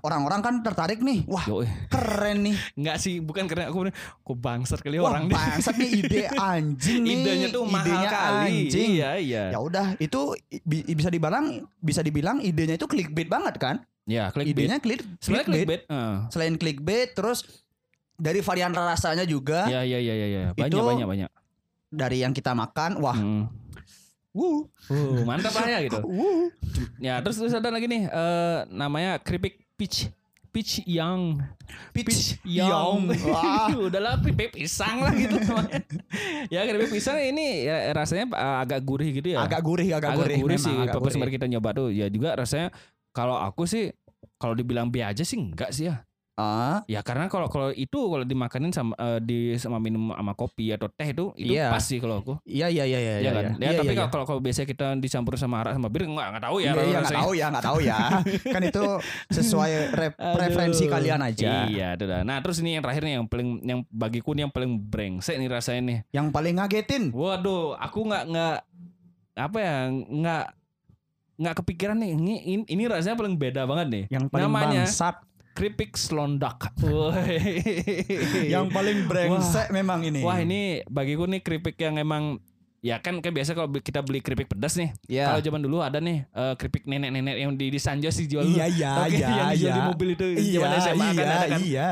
Orang-orang 0.00 0.40
kan 0.40 0.54
tertarik 0.60 0.98
nih. 0.98 1.24
Wah, 1.24 1.44
Yoi. 1.44 1.68
keren 1.86 2.42
nih. 2.42 2.56
Enggak 2.74 2.96
sih, 2.96 3.20
bukan 3.20 3.44
karena 3.44 3.68
aku 3.68 3.92
kok 3.92 4.36
bangsat 4.36 4.80
kali 4.80 4.96
Wah, 4.96 5.12
orang 5.12 5.28
nih. 5.28 5.34
bangsat 5.34 5.74
nih 5.76 5.90
ide 5.98 6.20
anjing 6.32 7.00
nih. 7.00 7.12
Idenya 7.14 7.48
tuh 7.50 7.64
mahal 7.64 7.84
Idenya 7.84 8.08
kali. 8.10 8.56
Anjing. 8.64 8.90
Iya, 8.94 9.10
iya. 9.16 9.44
Ya 9.52 9.58
udah, 9.58 9.86
itu 9.96 10.20
bi- 10.62 10.86
bisa 10.90 11.08
dibilang 11.08 11.46
bisa 11.76 12.00
dibilang 12.00 12.40
idenya 12.40 12.74
itu 12.74 12.84
clickbait 12.84 13.26
banget 13.26 13.54
kan? 13.56 13.76
Ya, 14.04 14.28
clickbait. 14.28 14.64
Idenya 14.64 14.78
klik 14.78 15.04
clickbait. 15.18 15.44
clickbait. 15.46 15.82
Heeh. 15.86 16.14
Selain 16.28 16.54
clickbait 16.54 17.12
terus 17.12 17.44
dari 18.14 18.40
varian 18.40 18.68
rasanya 18.70 19.24
juga 19.24 19.64
Iya, 19.66 19.80
iya, 19.82 19.98
iya, 19.98 20.14
iya. 20.14 20.40
Banyak, 20.50 20.66
Itu- 20.66 20.80
banyak, 20.82 21.06
banyak. 21.06 21.30
dari 21.86 22.18
yang 22.18 22.30
kita 22.30 22.54
makan, 22.54 22.96
wah 22.98 23.12
Hmm. 23.12 23.44
Wuh. 24.30 24.70
Uh, 24.86 25.26
mantap 25.26 25.50
lah 25.54 25.66
ya 25.66 25.78
gitu. 25.82 25.98
Wuh. 26.18 26.48
Ya 27.02 27.18
terus 27.18 27.38
terus 27.38 27.54
ada 27.54 27.70
lagi 27.70 27.90
nih 27.90 28.06
eh, 28.06 28.58
namanya 28.70 29.18
keripik 29.18 29.58
peach 29.74 30.10
peach 30.50 30.82
yang 30.86 31.38
Peach 31.94 32.38
yang 32.42 32.70
Young. 32.70 33.00
Wah. 33.30 33.70
udahlah 33.70 34.18
keripik 34.18 34.54
pisang 34.54 35.02
lah 35.02 35.14
gitu 35.14 35.38
namanya. 35.38 35.82
ya 36.54 36.66
keripik 36.66 36.90
pisang 36.90 37.18
ini 37.22 37.66
ya, 37.66 37.94
rasanya 37.94 38.26
eh, 38.34 38.56
agak 38.66 38.80
gurih 38.82 39.10
gitu 39.14 39.34
ya. 39.34 39.46
Agak 39.46 39.62
gurih, 39.62 39.94
agak, 39.94 40.14
agak 40.14 40.26
gurih, 40.26 40.38
gurih, 40.42 40.58
memang, 40.58 40.66
sih 40.66 40.76
agak 40.78 40.98
pas 40.98 41.12
kemarin 41.14 41.34
kita 41.38 41.46
nyoba 41.46 41.70
tuh 41.74 41.88
ya 41.94 42.06
juga 42.10 42.34
rasanya 42.34 42.74
kalau 43.14 43.38
aku 43.38 43.66
sih 43.66 43.94
kalau 44.38 44.54
dibilang 44.54 44.90
B 44.90 45.02
aja 45.02 45.22
sih 45.22 45.38
enggak 45.38 45.70
sih 45.70 45.90
ya 45.90 46.02
Ah, 46.40 46.80
ya 46.86 47.00
karena 47.00 47.28
kalau 47.28 47.46
kalau 47.46 47.68
itu 47.70 48.00
kalau 48.00 48.24
dimakanin 48.24 48.72
sama 48.72 48.96
eh, 48.96 49.20
di 49.20 49.38
sama 49.54 49.76
minum 49.76 50.08
sama 50.08 50.32
kopi 50.32 50.72
atau 50.72 50.88
teh 50.88 51.04
itu 51.06 51.36
itu 51.36 51.52
Iya. 51.52 51.68
pas 51.68 51.80
sih 51.80 52.00
kalau 52.00 52.18
aku 52.18 52.40
iya 52.42 52.66
iya 52.66 52.82
iya 52.82 52.96
iya. 52.96 53.14
ya 53.20 53.30
kan 53.30 53.44
ya, 53.52 53.52
Iya, 53.60 53.70
tapi 53.76 53.92
iya, 53.92 53.98
kalau 53.98 54.08
kalau 54.10 54.24
kalau 54.26 54.40
biasanya 54.40 54.64
kita 54.66 54.86
dicampur 54.96 55.36
sama 55.36 55.60
arak 55.60 55.76
sama 55.76 55.86
bir 55.86 56.08
enggak 56.08 56.26
enggak 56.30 56.42
tahu 56.42 56.56
ya 56.58 56.64
Iya, 56.64 56.72
iya, 56.72 56.80
nggak 56.80 57.02
rasanya. 57.04 57.20
tahu 57.20 57.30
ya, 57.32 57.46
nggak 57.46 57.66
tahu 57.66 57.78
ya. 57.82 57.98
kan 58.54 58.62
itu 58.64 58.84
sesuai 59.28 59.70
re- 59.90 60.16
Aduh. 60.16 60.34
preferensi 60.34 60.84
kalian 60.86 61.20
aja. 61.20 61.50
Iya, 61.66 61.88
itu 61.92 62.04
dah. 62.04 62.20
Nah, 62.22 62.40
terus 62.40 62.56
ini 62.58 62.72
yang 62.72 62.82
terakhir 62.82 63.02
nih 63.02 63.14
yang 63.14 63.26
paling 63.26 63.48
yang 63.60 63.80
bagiku 63.86 64.32
nih 64.32 64.42
yang 64.42 64.54
paling 64.54 64.72
brengsek 64.80 65.36
nih 65.36 65.46
rasanya 65.46 65.82
nih. 65.82 65.98
Yang 66.10 66.26
paling 66.30 66.54
ngagetin. 66.56 67.04
Waduh, 67.10 67.76
aku 67.76 67.98
nggak 68.02 68.24
nggak 68.26 68.56
apa 69.36 69.58
ya 69.58 69.76
nggak 69.90 70.44
nggak 71.36 71.54
kepikiran 71.56 71.96
nih 71.96 72.10
ini 72.12 72.34
ini, 72.46 72.62
ini 72.66 72.82
rasanya 72.84 73.16
paling 73.16 73.34
beda 73.34 73.64
banget 73.64 73.86
nih. 73.88 74.04
Yang 74.08 74.24
paling 74.28 74.44
Namanya 74.46 74.84
bangsat. 74.84 75.16
Keripik 75.52 75.94
selondak. 75.94 76.70
Yang 78.46 78.66
paling 78.70 78.98
brengsek 79.06 79.68
memang 79.70 80.04
ini. 80.04 80.20
Wah 80.22 80.38
ini 80.38 80.80
bagiku 80.86 81.26
nih 81.26 81.40
keripik 81.40 81.76
yang 81.76 81.96
emang 81.96 82.38
ya 82.80 82.96
kan 82.96 83.20
kan 83.20 83.28
biasa 83.28 83.52
kalau 83.52 83.68
kita 83.76 84.00
beli 84.00 84.24
keripik 84.24 84.48
pedas 84.48 84.72
nih. 84.72 84.90
ya. 85.04 85.28
Kalau 85.28 85.44
zaman 85.44 85.60
dulu 85.60 85.84
ada 85.84 86.00
nih 86.00 86.24
eh, 86.24 86.54
keripik 86.56 86.88
nenek-nenek 86.88 87.36
yang 87.36 87.52
di 87.52 87.68
di 87.68 87.76
Sanjos 87.76 88.16
dijual. 88.16 88.48
Iya 88.48 88.66
iya 88.66 88.92
iya 89.12 89.28
yang 89.28 89.48
dijual 89.52 89.68
iya. 89.68 89.74
di 89.76 89.82
mobil 89.84 90.08
itu 90.16 90.24
Iya 90.32 90.56
zaman 90.56 90.70
SMA 90.80 91.04
iya 91.04 91.12
kan 91.12 91.26
ada 91.28 91.46
kan. 91.46 91.60
iya. 91.60 91.88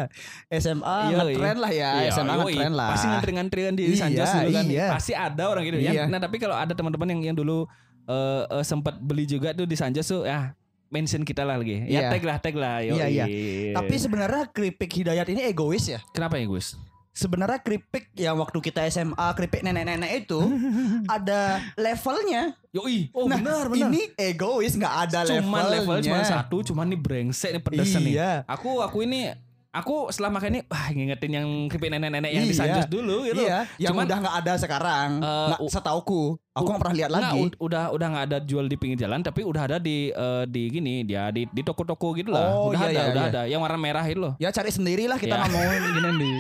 SMA 0.55 0.97
Iya, 1.05 1.17
ngetren 1.21 1.59
lah 1.61 1.73
ya. 1.73 1.91
Iya, 1.93 2.09
SMA 2.11 2.35
ngetren 2.35 2.73
lah. 2.73 2.89
Pasti 2.89 3.07
ngantri-ngantrian 3.07 3.75
di 3.77 3.83
Iya, 3.85 3.97
Sanjos 4.01 4.29
dulu 4.33 4.51
kan. 4.51 4.65
iya. 4.65 4.87
Pasti 4.89 5.13
ada 5.13 5.45
orang 5.45 5.63
gitu. 5.69 5.77
Iya. 5.77 5.91
Yang, 5.93 6.07
nah 6.09 6.21
tapi 6.23 6.37
kalau 6.41 6.57
ada 6.57 6.73
teman-teman 6.73 7.09
yang 7.13 7.21
yang 7.33 7.37
dulu 7.37 7.69
eh 8.09 8.43
eh, 8.49 8.65
sempat 8.65 8.97
beli 8.97 9.29
juga 9.29 9.53
tuh 9.53 9.69
di 9.69 9.77
Sanjos 9.77 10.09
tuh 10.09 10.25
ya 10.25 10.57
mention 10.89 11.23
kita 11.23 11.45
lah 11.45 11.57
lagi. 11.57 11.85
Ya 11.85 12.05
Iya. 12.05 12.09
tag 12.11 12.23
lah 12.25 12.37
tag 12.41 12.55
lah. 12.55 12.81
Iya, 12.81 13.07
iya. 13.07 13.25
Tapi 13.73 13.95
sebenarnya 13.95 14.49
keripik 14.49 14.91
hidayat 14.93 15.29
ini 15.29 15.45
egois 15.45 15.85
ya. 15.85 16.01
kenapa 16.11 16.41
Gus? 16.41 16.77
Sebenarnya 17.11 17.59
keripik 17.59 18.15
yang 18.15 18.39
waktu 18.39 18.63
kita 18.63 18.87
SMA 18.87 19.27
keripik 19.35 19.67
nenek-nenek 19.67 20.23
itu 20.23 20.39
ada 21.11 21.59
levelnya. 21.75 22.55
Yoi. 22.71 23.11
Oh 23.11 23.27
nah, 23.27 23.37
benar 23.37 23.67
benar. 23.67 23.91
ini 23.91 24.07
egois 24.15 24.79
nggak 24.79 24.95
ada 25.09 25.27
cuman 25.27 25.63
level 25.67 25.99
levelnya. 25.99 26.05
cuma 26.07 26.21
satu, 26.23 26.57
cuman 26.63 26.87
nih 26.87 27.01
brengsek 27.01 27.51
nih 27.59 27.63
pedesan 27.65 28.07
nih. 28.07 28.15
Iya. 28.17 28.33
Aku 28.47 28.79
aku 28.79 29.03
ini 29.03 29.35
aku 29.79 30.09
setelah 30.09 30.31
makan 30.33 30.49
ini 30.51 30.61
wah 30.65 30.87
ngingetin 30.89 31.33
yang 31.33 31.47
keripik 31.67 31.89
nenek-nenek 31.89 32.31
yang 32.31 32.45
Iya. 32.45 32.55
Sanjos 32.55 32.87
dulu 32.87 33.23
gitu. 33.25 33.41
Iya, 33.41 33.65
yang 33.77 33.93
Cuman- 33.93 34.05
udah 34.05 34.19
nggak 34.19 34.37
ada 34.37 34.53
sekarang. 34.57 35.11
Eh, 35.19 35.47
Nggak, 35.49 35.61
setauku, 35.69 36.23
aku 36.53 36.65
nggak 36.65 36.81
pernah 36.81 36.97
lihat 36.97 37.11
lagi. 37.11 37.39
ud- 37.41 37.59
udah 37.59 37.85
udah 37.91 38.07
nggak 38.09 38.25
ada 38.27 38.39
jual 38.41 38.65
di 38.65 38.75
pinggir 38.75 38.99
jalan 39.01 39.21
tapi 39.21 39.41
udah 39.43 39.63
ada 39.65 39.77
di 39.79 40.09
eh, 40.09 40.45
di 40.45 40.63
gini 40.69 41.03
dia 41.03 41.29
di 41.29 41.47
di 41.47 41.63
toko-toko 41.63 42.13
gitu 42.13 42.29
lah. 42.29 42.51
Oh, 42.53 42.71
udah 42.71 42.81
iya, 42.81 42.87
ada, 42.87 42.93
iya, 42.93 43.05
udah 43.09 43.23
iya. 43.23 43.33
ada 43.33 43.43
yang 43.47 43.61
warna 43.61 43.79
merah 43.79 44.03
itu 44.03 44.19
loh. 44.19 44.35
Ya 44.37 44.51
cari 44.51 44.69
sendiri 44.69 45.05
lah 45.05 45.17
kita 45.17 45.33
Ya. 45.33 45.41
nggak 45.41 45.51
mau 45.51 45.63
gini 45.89 46.11
nih. 46.17 46.39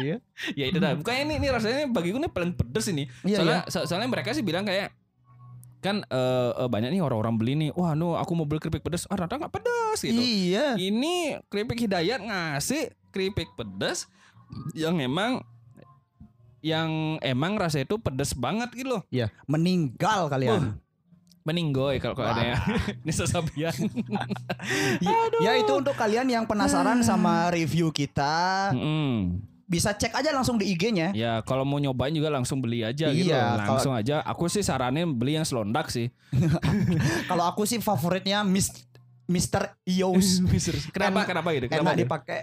Ya 0.52 0.64
itu 0.66 0.78
dah. 0.78 0.92
Bukannya 0.94 1.22
ini, 1.24 1.34
ini 1.36 1.46
rasanya 1.48 1.86
bagiku 1.86 2.16
ini 2.16 2.28
paling 2.28 2.52
pedes 2.52 2.86
ini. 2.86 3.06
Iya, 3.22 3.36
soalnya 3.38 3.60
so- 3.66 3.84
soalnya 3.84 4.08
mereka 4.08 4.30
sih 4.30 4.42
bilang 4.42 4.62
kayak 4.62 4.90
kan 5.78 6.02
eh, 6.02 6.50
eh, 6.52 6.68
banyak 6.68 6.90
nih 6.90 6.98
orang-orang 6.98 7.38
beli 7.38 7.52
nih. 7.56 7.70
Wah, 7.72 7.94
no 7.94 8.14
aku 8.14 8.34
mau 8.34 8.42
beli 8.42 8.58
keripik 8.58 8.82
pedas. 8.82 9.06
Ah, 9.06 9.14
ternyata 9.14 9.38
nggak 9.38 9.54
pedas 9.54 9.98
gitu. 10.00 10.18
Iya. 10.18 10.74
Ini 10.74 11.14
keripik 11.46 11.78
hidayat 11.80 12.18
ngasih 12.18 12.90
keripik 13.18 13.50
pedas 13.52 14.06
yang 14.72 14.94
emang 14.96 15.42
yang 16.60 16.86
emang 17.20 17.58
rasa 17.58 17.82
itu 17.82 17.98
pedas 17.98 18.30
banget 18.30 18.70
gitu 18.72 18.94
loh. 18.94 19.02
Iya, 19.10 19.26
meninggal 19.44 20.30
kalian. 20.30 20.78
Meninggoy 21.42 21.98
kalau 21.98 22.14
kalau 22.14 22.30
ada 22.30 22.44
ya. 22.44 22.56
Ini 23.02 23.10
sesabian. 23.12 23.74
Ya- 25.00 25.26
Ya 25.40 25.52
itu 25.56 25.72
untuk 25.72 25.94
kalian 25.94 26.26
yang 26.26 26.44
penasaran 26.44 26.98
sama 27.00 27.48
review 27.48 27.90
kita, 27.90 28.70
Mm-mm. 28.70 29.38
bisa 29.64 29.90
cek 29.90 30.12
aja 30.12 30.30
langsung 30.30 30.54
di 30.54 30.66
IG-nya. 30.68 31.10
Ya 31.10 31.42
kalau 31.42 31.62
mau 31.62 31.78
nyobain 31.78 32.10
juga 32.10 32.28
langsung 32.28 32.58
beli 32.58 32.82
aja 32.82 33.08
gitu 33.08 33.30
Iya, 33.30 33.58
loh. 33.58 33.74
Langsung 33.74 33.94
aja. 33.94 34.22
Aku 34.22 34.46
sih 34.46 34.60
saranin 34.60 35.10
beli 35.10 35.34
yang 35.34 35.42
selondak 35.42 35.88
sih. 35.88 36.10
Kalau 37.30 37.42
aku 37.44 37.64
sih 37.64 37.78
favoritnya 37.78 38.42
Mis 38.42 38.70
Mr. 39.24 39.76
Yos. 39.84 40.40
kenapa? 40.90 41.24
Kenapa 41.24 41.48
gitu? 41.52 41.66
Kenapa 41.66 41.80
Enak 41.82 41.94
gitu? 41.94 42.02
dipakai 42.04 42.40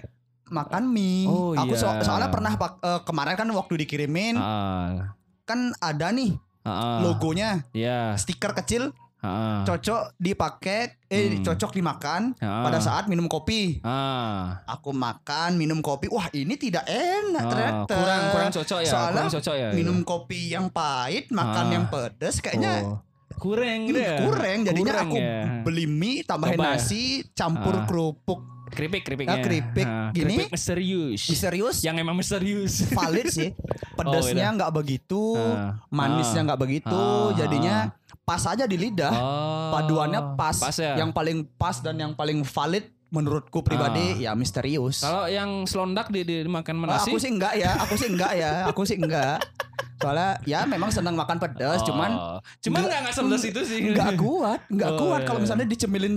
makan 0.48 0.84
mie. 0.88 1.26
Oh, 1.26 1.52
aku 1.52 1.74
so- 1.74 1.90
iya. 1.90 2.02
soalnya 2.02 2.30
pernah 2.30 2.54
pak- 2.54 2.80
eh, 2.80 3.02
kemarin 3.02 3.34
kan 3.34 3.48
waktu 3.50 3.74
dikirimin 3.78 4.36
Ah, 4.36 5.14
kan 5.44 5.74
ada 5.76 6.10
nih 6.10 6.38
ah. 6.62 7.00
logonya 7.00 7.66
Ya. 7.72 8.14
stiker 8.14 8.54
kecil 8.54 8.94
ah, 9.20 9.62
cocok 9.64 10.14
dipakai 10.16 11.02
eh 11.08 11.26
Hmm. 11.32 11.44
cocok 11.44 11.72
dimakan 11.72 12.38
ah. 12.38 12.62
pada 12.62 12.78
saat 12.78 13.06
minum 13.06 13.26
kopi. 13.26 13.82
Ah, 13.82 14.62
Aku 14.68 14.92
makan 14.92 15.56
minum 15.56 15.80
kopi. 15.80 16.06
Wah, 16.08 16.30
ini 16.32 16.54
tidak 16.56 16.86
enak 16.86 17.40
ah. 17.40 17.50
ternyata. 17.50 17.90
kurang 17.92 18.22
kurang 18.30 18.50
cocok 18.52 18.80
ya. 18.80 18.88
Soalnya 18.88 19.24
kurang 19.24 19.34
cocok 19.34 19.56
ya. 19.56 19.70
minum 19.72 19.98
kopi 20.02 20.52
yang 20.52 20.70
pahit, 20.70 21.30
makan 21.32 21.66
Ah. 21.66 21.72
yang 21.72 21.86
pedes 21.88 22.38
kayaknya 22.38 22.74
Oh. 22.84 23.02
Kurang 23.38 23.80
gitu 23.86 24.00
ya. 24.00 24.18
kurang. 24.22 24.58
Jadinya 24.64 24.92
Kurang 24.92 25.08
aku 25.08 25.18
ya. 25.18 25.40
beli 25.62 25.86
mie 25.86 26.22
tambahin 26.22 26.56
Coba 26.56 26.74
nasi 26.74 27.04
campur 27.32 27.76
Ah. 27.76 27.86
kerupuk. 27.86 28.42
keripik 28.68 29.02
keripiknya. 29.04 29.32
Ah, 29.32 29.40
keripik 29.40 29.88
Ah, 29.88 30.10
gini. 30.10 30.36
Keripik 30.36 30.50
misterius. 30.52 31.22
Misterius 31.26 31.78
Yang 31.80 31.96
emang 31.98 32.16
misterius. 32.16 32.74
valid 32.98 33.28
sih. 33.30 33.50
Pedesnya 33.94 34.52
nggak 34.52 34.72
begitu, 34.74 35.38
Ah. 35.38 35.80
manisnya 35.88 36.42
Ah. 36.42 36.46
nggak 36.50 36.60
begitu, 36.60 36.92
Ah. 36.98 37.32
jadinya 37.36 37.76
pas 38.22 38.42
aja 38.44 38.66
di 38.66 38.76
lidah. 38.76 39.14
Oh. 39.14 39.70
Paduannya 39.72 40.36
pas. 40.36 40.58
Pas 40.58 40.76
ya. 40.76 40.98
Yang 40.98 41.14
paling 41.14 41.38
pas 41.56 41.78
dan 41.78 41.96
yang 41.96 42.12
paling 42.12 42.42
valid 42.42 42.84
menurutku 43.08 43.62
pribadi 43.62 44.20
ya 44.20 44.34
misterius. 44.34 45.00
Kalau 45.00 45.24
yang 45.26 45.64
selondak 45.64 46.10
di, 46.10 46.26
di 46.26 46.44
dimakan 46.44 46.84
Oh, 46.84 46.90
nasi. 46.90 47.08
aku 47.08 47.18
sih 47.18 47.32
enggak 47.32 47.56
ya, 47.56 47.80
aku 47.80 47.96
sih 47.96 48.10
enggak 48.10 48.32
ya, 48.34 48.52
aku 48.66 48.82
sih 48.84 48.98
enggak. 48.98 49.40
Soalnya 49.96 50.32
ya 50.44 50.60
memang 50.64 50.90
senang 50.90 51.14
makan 51.14 51.38
pedas, 51.38 51.80
Oh. 51.80 51.86
cuman 51.88 52.12
cuman 52.60 52.78
enggak- 52.78 52.90
nggak 52.90 53.02
nggak 53.02 53.16
sepedas 53.16 53.44
itu 53.46 53.62
sih. 53.64 53.80
enggak 53.86 54.16
kuat, 54.16 54.60
enggak 54.68 54.90
Oh, 54.92 55.00
kuat 55.02 55.20
iya, 55.20 55.26
kalau 55.26 55.40
iya. 55.40 55.46
misalnya 55.46 55.66
dicemilin 55.66 56.16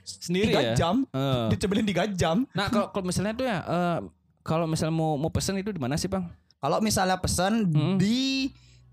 Sendiri 0.00 0.48
tiga 0.48 0.60
ya. 0.62 0.74
jam, 0.74 1.04
Eh. 1.06 1.46
dicemilin 1.50 1.84
tiga 1.84 2.04
jam. 2.08 2.48
Nah 2.50 2.66
kalau 2.66 2.88
kalau 2.88 3.04
misalnya 3.04 3.32
tuh 3.32 3.44
ya, 3.44 3.58
eh, 3.60 3.98
kalau 4.40 4.64
misalnya 4.64 4.94
mau 4.94 5.14
mau 5.14 5.28
pesen 5.28 5.56
itu 5.56 5.68
di 5.68 5.76
mana 5.76 5.94
sih 5.94 6.06
bang? 6.06 6.24
Kalau 6.56 6.80
misalnya 6.80 7.16
pesan 7.16 7.66
Hmm. 7.66 7.96
di 7.96 8.48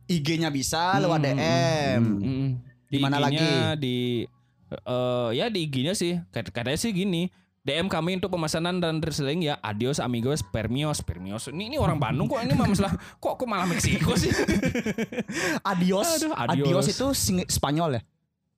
IG-nya 0.05 0.49
bisa 0.49 0.99
lewat 0.99 1.17
Hmm, 1.17 1.27
DM. 1.31 2.01
hmm, 2.03 2.19
hmm. 2.19 2.47
Di 2.85 2.97
mana 2.99 3.17
lagi? 3.17 3.41
Di 3.75 3.97
eh, 4.67 5.29
ya 5.33 5.47
di 5.47 5.59
IG-nya 5.63 5.93
sih. 5.93 6.19
Kat- 6.29 6.51
Katanya 6.51 6.75
sih 6.75 6.91
gini. 6.91 7.31
DM 7.65 7.89
kami 7.89 8.15
untuk 8.15 8.29
pemesanan 8.29 8.77
dan 8.77 9.01
reselling 9.01 9.41
ya 9.41 9.57
adios 9.59 9.97
amigos 9.97 10.39
permios 10.39 11.01
permios 11.01 11.49
ini 11.49 11.67
ini 11.67 11.77
orang 11.77 11.97
Bandung 11.97 12.29
kok 12.29 12.37
ini 12.39 12.53
masalah 12.53 12.93
kok 13.17 13.33
kok 13.35 13.47
malah 13.49 13.65
Meksiko 13.65 14.13
sih 14.13 14.29
Adios. 15.65 16.21
Aduh, 16.21 16.33
adios. 16.35 16.61
adios. 16.61 16.85
itu 16.87 17.07
sing- 17.11 17.47
Spanyol 17.47 17.97
ya? 17.97 18.01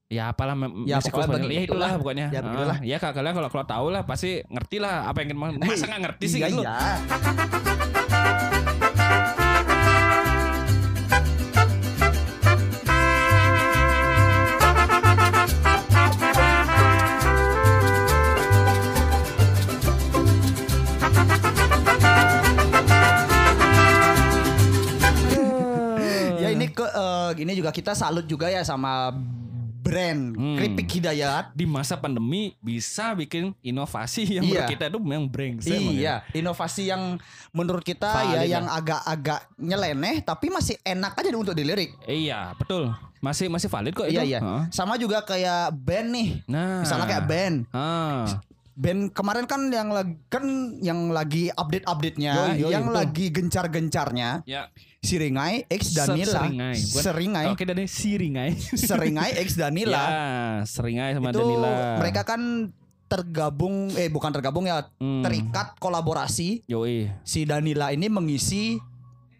ya 0.07 0.23
apalah 0.29 0.55
Ya, 0.83 0.99
Meksiko 0.99 1.19
Spanyol. 1.19 1.47
ya 1.47 1.61
itulah 1.61 1.63
begitulah. 1.63 1.91
pokoknya 1.97 2.25
Ya, 2.29 2.39
begitulah. 2.41 2.77
ya 2.81 2.97
kalian 2.97 3.33
kalau 3.33 3.49
kalau 3.49 3.65
tahu 3.65 3.87
lah 3.89 4.03
pasti 4.03 4.43
ngerti 4.45 4.77
lah 4.77 5.07
apa 5.07 5.23
yang 5.23 5.35
mau 5.35 5.55
masa 5.63 5.87
nggak 5.87 6.01
ngerti 6.03 6.25
sih 6.27 6.39
iya, 6.39 6.47
gitu 6.47 6.61
iya. 6.61 7.56
Juga 27.67 27.75
kita 27.75 27.91
salut 27.93 28.23
juga 28.23 28.47
ya 28.47 28.63
sama 28.63 29.11
brand 29.77 30.35
Hmm. 30.35 30.55
Keripik 30.55 30.87
Hidayat. 30.89 31.51
di 31.53 31.63
masa 31.63 31.95
pandemi 31.95 32.55
bisa 32.59 33.11
bikin 33.13 33.55
inovasi 33.61 34.27
yang 34.29 34.43
menurut 34.43 34.63
Iya. 34.63 34.69
kita 34.69 34.85
itu 34.85 34.99
memang 34.99 35.27
brengsek 35.27 35.71
ya. 35.71 35.79
Iya, 35.79 36.15
inovasi 36.33 36.83
yang 36.85 37.15
menurut 37.51 37.83
kita 37.83 38.07
Valid 38.09 38.35
ya 38.37 38.43
yang 38.49 38.65
agak-agak 38.67 39.47
nyeleneh 39.55 40.19
tapi 40.21 40.47
masih 40.47 40.75
enak 40.81 41.11
aja 41.13 41.31
untuk 41.31 41.51
dilirik. 41.53 41.91
Iya 42.03 42.51
betul 42.53 42.91
masih 43.17 43.47
masih 43.47 43.65
valid 43.65 43.91
kok 43.93 44.05
Iya 44.05 44.21
itu. 44.21 44.29
iya. 44.29 44.39
Heeh. 44.39 44.63
Sama 44.69 44.93
juga 44.95 45.23
kayak 45.23 45.71
band 45.73 46.07
nih. 46.11 46.29
Nah 46.45 46.83
Misalnya 46.83 47.05
kayak 47.05 47.25
band. 47.25 47.55
Ah. 47.71 48.23
Band 48.73 49.09
kemarin 49.09 49.45
kan 49.45 49.61
yang 49.67 49.89
lagi 49.89 50.13
kan 50.27 50.43
yang 50.77 51.09
lagi 51.09 51.49
update-update-nya, 51.49 52.59
yang 52.59 52.85
betul. 52.85 52.93
lagi 52.93 53.25
gencar-gencarnya 53.31 54.43
Ya. 54.43 54.69
Siringai 54.99 55.63
X 55.67 55.93
Danila. 55.93 56.41
Seringai. 56.41 56.75
Bukan- 56.75 57.03
Seringai. 57.03 57.45
Oke 57.49 57.63
dari 57.63 57.85
Siringai. 57.85 58.51
Seringai 58.89 59.31
X 59.39 59.55
Danila. 59.55 59.93
ya, 59.95 60.19
Seringai 60.63 61.13
sama 61.13 61.29
itu 61.29 61.39
Danila. 61.39 61.97
mereka 61.97 62.21
kan 62.23 62.71
tergabung 63.07 63.87
eh 63.93 64.07
bukan 64.07 64.29
tergabung 64.29 64.65
ya, 64.65 64.83
Hmm. 64.95 65.23
terikat 65.23 65.77
kolaborasi. 65.77 66.65
Yoi. 66.65 67.07
Si 67.21 67.43
Danila 67.43 67.89
ini 67.89 68.07
mengisi 68.07 68.75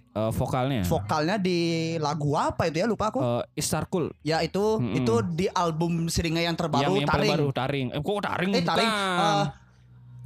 Eh, 0.10 0.32
vokalnya. 0.32 0.82
vokalnya 0.82 1.38
di 1.38 1.60
lagu 1.98 2.34
apa 2.34 2.66
itu 2.66 2.80
ya 2.80 2.88
lupa 2.88 3.12
aku. 3.12 3.20
Eh, 3.20 3.44
Istarkul 3.56 4.10
ya 4.22 4.40
itu 4.40 4.80
Mm-mm. 4.80 4.98
itu 4.98 5.14
di 5.28 5.46
album 5.48 6.08
Siringai 6.08 6.42
yang 6.44 6.56
terbaru 6.56 6.90
yang, 6.96 7.04
yang 7.04 7.10
Taring. 7.12 7.32
baru 7.32 7.48
Taring. 7.52 7.88
Eh, 7.92 8.00
kok 8.00 8.18
Taring 8.24 8.52
Eh, 8.52 8.64
Taring. 8.64 8.90
bukan. 8.90 9.46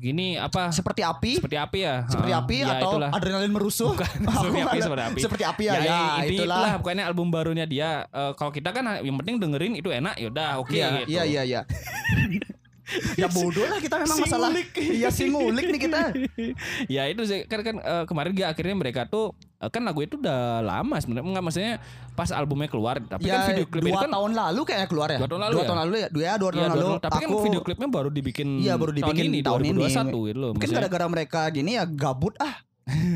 Gini 0.01 0.33
apa? 0.33 0.73
seperti 0.73 1.05
api. 1.05 1.37
Seperti 1.37 1.61
api 1.61 1.79
ya. 1.85 2.09
Seperti 2.09 2.33
api 2.33 2.55
Ya, 2.59 2.73
atau 2.73 2.97
itulah. 2.97 3.09
adrenalin 3.13 3.53
merusuh? 3.53 3.93
Bukan, 3.93 4.09
seperti 4.41 4.59
api, 4.59 4.77
seperti 4.81 5.03
api. 5.05 5.19
Seperti 5.21 5.43
api 5.45 5.63
ya, 5.63 5.71
ya, 5.71 5.77
inti- 5.77 6.41
itulah. 6.41 6.57
itulah 6.57 6.71
pokoknya 6.81 7.03
album 7.05 7.27
barunya 7.29 7.65
dia. 7.69 8.09
Eh, 8.09 8.33
kalau 8.33 8.49
kita 8.49 8.73
kan 8.73 8.81
yang 8.99 9.13
penting 9.21 9.37
dengerin 9.37 9.77
itu 9.77 9.93
enak, 9.93 10.17
yaudah 10.17 10.57
oke 10.57 10.73
Iya, 10.73 11.05
gitu. 11.05 11.13
iya, 11.13 11.23
iya, 11.23 11.41
iya. 11.45 11.61
ya 13.15 13.27
bodoh 13.27 13.63
lah 13.63 13.77
kita 13.77 13.95
memang 13.97 14.17
masalah. 14.19 14.49
Iya 14.73 15.09
sih 15.09 15.27
ngulik 15.27 15.65
nih 15.67 15.81
kita. 15.81 15.99
ya 16.95 17.03
itu 17.05 17.21
sih 17.23 17.43
kan 17.45 17.59
kan 17.61 17.75
eh, 17.77 18.03
kemarin 18.05 18.31
dia 18.31 18.47
akhirnya 18.47 18.73
mereka 18.73 19.05
tuh 19.05 19.31
eh, 19.57 19.67
kan 19.67 19.81
lagu 19.81 19.99
itu 19.99 20.15
udah 20.15 20.41
lama 20.59 20.95
sebenarnya 20.95 21.27
enggak 21.27 21.43
maksudnya 21.43 21.73
pas 22.11 22.29
albumnya 22.29 22.67
keluar 22.67 22.99
tapi 22.99 23.25
ya 23.25 23.39
kan 23.39 23.47
video 23.49 23.65
klip 23.65 23.81
itu 23.81 23.89
dua 23.89 24.01
kan 24.01 24.11
tahun 24.11 24.31
lalu 24.33 24.61
kayaknya 24.63 24.87
keluar 24.87 25.09
ya. 25.09 25.17
Dua 25.17 25.29
tahun 25.29 25.41
lalu 25.41 25.51
Dua 25.51 25.61
ya? 25.61 25.67
tahun 25.67 25.79
lalu 25.79 25.91
ya. 25.93 26.07
Dua 26.07 26.21
ya, 26.21 26.33
dua 26.33 26.49
tahun 26.49 26.53
dua 26.53 26.67
lalu. 26.67 26.81
tahun- 26.81 27.01
tapi 27.01 27.13
kan 27.13 27.27
aku 27.27 27.37
video 27.41 27.61
klipnya 27.61 27.89
baru 27.89 28.09
dibikin 28.09 28.47
Iya 28.59 28.73
baru 28.75 28.91
dibikin 28.91 29.23
tahun 29.23 29.31
ini 29.31 29.39
tahun 29.41 29.61
ini. 29.61 29.69
2021 30.17 30.27
gitu 30.27 30.39
loh 30.39 30.51
Mungkin 30.53 30.69
gara-gara 30.71 31.05
mereka 31.07 31.41
gini 31.49 31.71
ya 31.73 31.83
gabut 31.85 32.35
ah. 32.37 32.55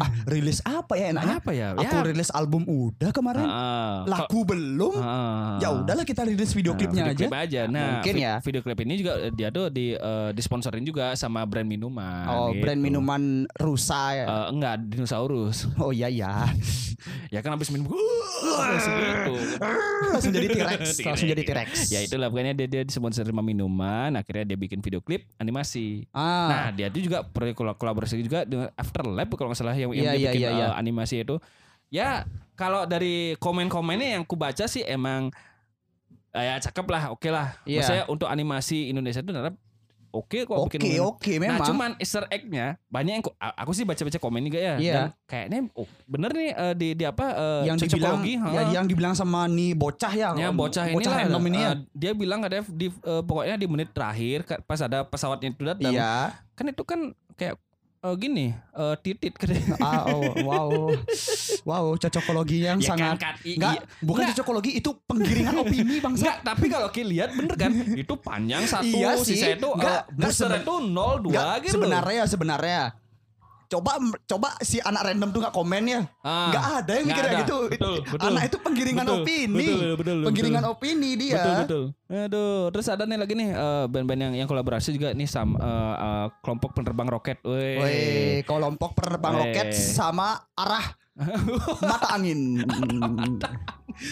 Ah 0.02 0.10
rilis 0.26 0.60
apa 0.66 0.94
ya 0.98 1.06
enaknya? 1.12 1.36
apa 1.40 1.52
ya? 1.52 1.68
Aku 1.76 1.96
rilis 2.08 2.30
album 2.32 2.64
udah 2.66 3.12
kemarin. 3.12 3.46
Heeh. 3.48 3.96
Lagu 4.10 4.40
belum. 4.44 4.96
Heeh. 5.00 5.52
Ya 5.62 5.70
udahlah 5.72 6.06
kita 6.08 6.26
rilis 6.26 6.52
video 6.52 6.74
Nah, 6.76 6.80
klipnya 6.80 7.04
video 7.08 7.16
aja. 7.16 7.24
klip 7.26 7.36
aja. 7.36 7.62
Nah, 7.70 7.88
mungkin 8.00 8.16
ya. 8.20 8.34
Video 8.44 8.62
klip 8.62 8.80
ini 8.84 8.94
juga 9.00 9.14
eh, 9.22 9.32
dia 9.32 9.48
tuh 9.50 9.66
di 9.72 9.96
eh, 9.96 10.30
disponsorin 10.36 10.84
juga 10.84 11.16
sama 11.16 11.44
brand 11.48 11.68
minuman. 11.68 12.26
Oh, 12.28 12.52
gitu. 12.52 12.62
brand 12.66 12.80
minuman 12.82 13.48
rusa 13.58 14.14
ya. 14.14 14.26
Eh, 14.28 14.46
enggak, 14.54 14.76
dinosaurus. 14.92 15.68
oh 15.80 15.90
iya 15.90 16.12
ya. 16.12 16.46
ya 17.34 17.40
kan 17.42 17.54
habis 17.56 17.70
minum 17.72 17.90
langsung 18.60 18.94
gitu. 18.96 19.34
langsung 20.14 20.34
jadi 20.34 20.48
T-Rex, 20.52 20.82
langsung 21.02 21.28
jadi 21.30 21.44
T-Rex. 21.44 21.72
Ya 21.92 22.00
itulah 22.06 22.30
pokoknya 22.30 22.54
dia 22.54 22.68
dia 22.70 22.82
disponsori 22.86 23.30
sama 23.30 23.42
minuman, 23.42 24.14
akhirnya 24.16 24.54
dia 24.54 24.58
bikin 24.58 24.80
video 24.82 25.02
klip 25.02 25.28
animasi. 25.42 26.06
Ah. 26.14 26.50
Nah, 26.50 26.68
dia 26.74 26.88
tuh 26.90 27.02
juga 27.02 27.26
kolaborasi 27.56 28.22
juga 28.22 28.46
dengan 28.46 28.70
Afterlab 28.78 29.30
kalau 29.34 29.52
nggak 29.52 29.60
salah 29.60 29.65
yang, 29.74 29.90
yang 29.90 30.06
Iya, 30.06 30.12
dia 30.12 30.20
iya, 30.20 30.30
bikin 30.30 30.42
iya, 30.44 30.50
iya. 30.52 30.68
eh, 30.68 30.74
animasi 30.76 31.16
itu. 31.24 31.36
Ya, 31.88 32.10
kalau 32.54 32.86
dari 32.86 33.34
komen-komennya 33.36 34.20
yang 34.20 34.24
ku 34.24 34.36
baca 34.36 34.66
sih 34.66 34.84
emang 34.84 35.34
eh, 36.32 36.46
ya 36.46 36.62
cakep 36.62 36.86
lah, 36.86 37.04
oke 37.10 37.28
lah. 37.28 37.58
Iya. 37.64 37.80
Maksudnya 37.80 38.06
untuk 38.06 38.28
animasi 38.28 38.90
Indonesia 38.90 39.20
itu 39.20 39.32
ternyata 39.32 39.56
oke 40.12 40.48
kok 40.48 40.56
Oke, 40.58 40.76
bikin 40.76 40.96
oke 40.98 41.34
memang. 41.38 41.60
Nah 41.60 41.68
cuman 41.68 41.90
Easter 41.98 42.24
egg-nya 42.30 42.80
banyak 42.86 43.14
yang 43.14 43.24
ku- 43.24 43.36
a- 43.36 43.52
aku 43.58 43.72
sih 43.72 43.84
baca-baca 43.84 44.16
komen 44.16 44.44
juga 44.44 44.58
ya. 44.58 44.76
Iya. 44.78 44.94
Dan 44.94 45.06
kayaknya 45.26 45.60
oh, 45.74 45.88
bener 46.06 46.32
nih 46.32 46.52
eh, 46.54 46.74
di, 46.74 46.88
di 46.96 47.04
apa 47.04 47.26
eh, 47.32 47.62
yang 47.68 47.76
dibilang 47.76 48.24
ya, 48.24 48.62
yang 48.72 48.86
dibilang 48.86 49.12
sama 49.12 49.44
nih 49.46 49.76
bocah 49.76 50.12
ya. 50.12 50.32
Ya 50.34 50.50
bocah 50.50 50.88
ini 50.88 50.96
bocah 50.96 51.12
lah 51.12 51.20
random 51.22 51.44
ini 51.46 51.60
ya. 51.60 51.68
eh, 51.68 51.76
dia 51.92 52.12
bilang 52.12 52.40
ada 52.42 52.64
di 52.64 52.88
eh, 52.88 53.22
pokoknya 53.22 53.56
di 53.56 53.68
menit 53.68 53.92
terakhir 53.92 54.38
pas 54.64 54.80
ada 54.80 55.04
pesawatnya 55.04 55.52
itu 55.52 55.64
datang 55.66 55.92
Iya. 55.92 56.32
kan 56.52 56.66
itu 56.66 56.84
kan 56.84 57.00
kayak 57.36 57.60
eh, 58.06 58.16
gini 58.16 58.48
eh, 58.52 58.96
titit 59.00 59.34
Ah, 59.80 60.06
oh, 60.08 60.30
wow. 60.40 60.70
Wow, 61.64 61.86
cocokologi 61.96 62.62
yang 62.62 62.78
Ya 62.78 62.88
sangat 62.88 63.18
kan, 63.18 63.34
Kat? 63.34 63.36
I- 63.44 63.56
Enggak, 63.56 63.74
bukan 64.00 64.22
Enggak. 64.22 64.36
cocokologi 64.36 64.72
itu 64.76 64.90
penggiringan 65.02 65.56
opini 65.58 65.98
bangsa. 66.06 66.22
Enggak, 66.22 66.38
tapi 66.44 66.66
kalau 66.68 66.88
kita 66.88 67.08
lihat 67.08 67.30
bener 67.34 67.56
kan 67.56 67.72
itu 67.74 68.14
panjang 68.16 68.64
satu 68.64 68.86
Iya 68.88 69.10
sih. 69.18 69.34
sisa 69.34 69.48
itu 69.52 69.68
Enggak, 69.68 70.06
eh, 70.06 70.14
enggak 70.14 70.32
seben- 70.32 70.62
itu 70.62 70.74
02 70.78 71.26
Enggak, 71.26 71.56
gitu 71.60 71.74
sebenarnya 71.74 72.24
sebenarnya 72.26 72.82
coba 73.68 73.92
coba 74.24 74.48
si 74.60 74.78
anak 74.80 75.02
random 75.04 75.30
tuh 75.30 75.40
nggak 75.40 75.52
komen 75.52 75.84
ya 75.84 76.02
Ah, 76.22 76.50
nggak 76.50 76.66
ada 76.78 76.92
yang 76.92 77.06
nggak 77.06 77.10
mikir 77.10 77.24
kayak 77.24 77.32
ada. 77.32 77.42
gitu 77.42 77.58
Betul, 77.68 77.96
betul. 78.04 78.28
anak 78.28 78.44
itu 78.44 78.58
penggiringan 78.58 79.06
Betul, 79.06 79.18
opini 79.20 79.56
betul, 79.56 79.76
betul, 79.76 79.96
betul. 79.96 80.26
penggiringan 80.26 80.64
opini 80.66 81.10
dia 81.14 81.36
Betul 81.36 81.56
betul. 81.60 81.84
Aduh, 82.06 82.70
terus 82.70 82.86
ada 82.88 83.04
nih 83.04 83.18
lagi 83.18 83.34
nih 83.34 83.50
eh, 83.50 83.86
band-band 83.88 84.22
yang 84.22 84.34
yang 84.36 84.48
kolaborasi 84.48 84.90
juga 84.92 85.10
nih 85.12 85.26
sama 85.26 85.58
eh, 85.58 85.66
eh, 85.98 86.26
kelompok 86.40 86.72
penerbang 86.72 87.08
roket. 87.08 87.38
Weh. 87.42 87.76
Woi, 87.76 87.98
kelompok 88.44 88.94
penerbang 88.94 89.34
Weh. 89.34 89.42
roket 89.44 89.68
sama 89.74 90.38
arah 90.54 90.86
mata 91.82 92.12
angin. 92.12 92.62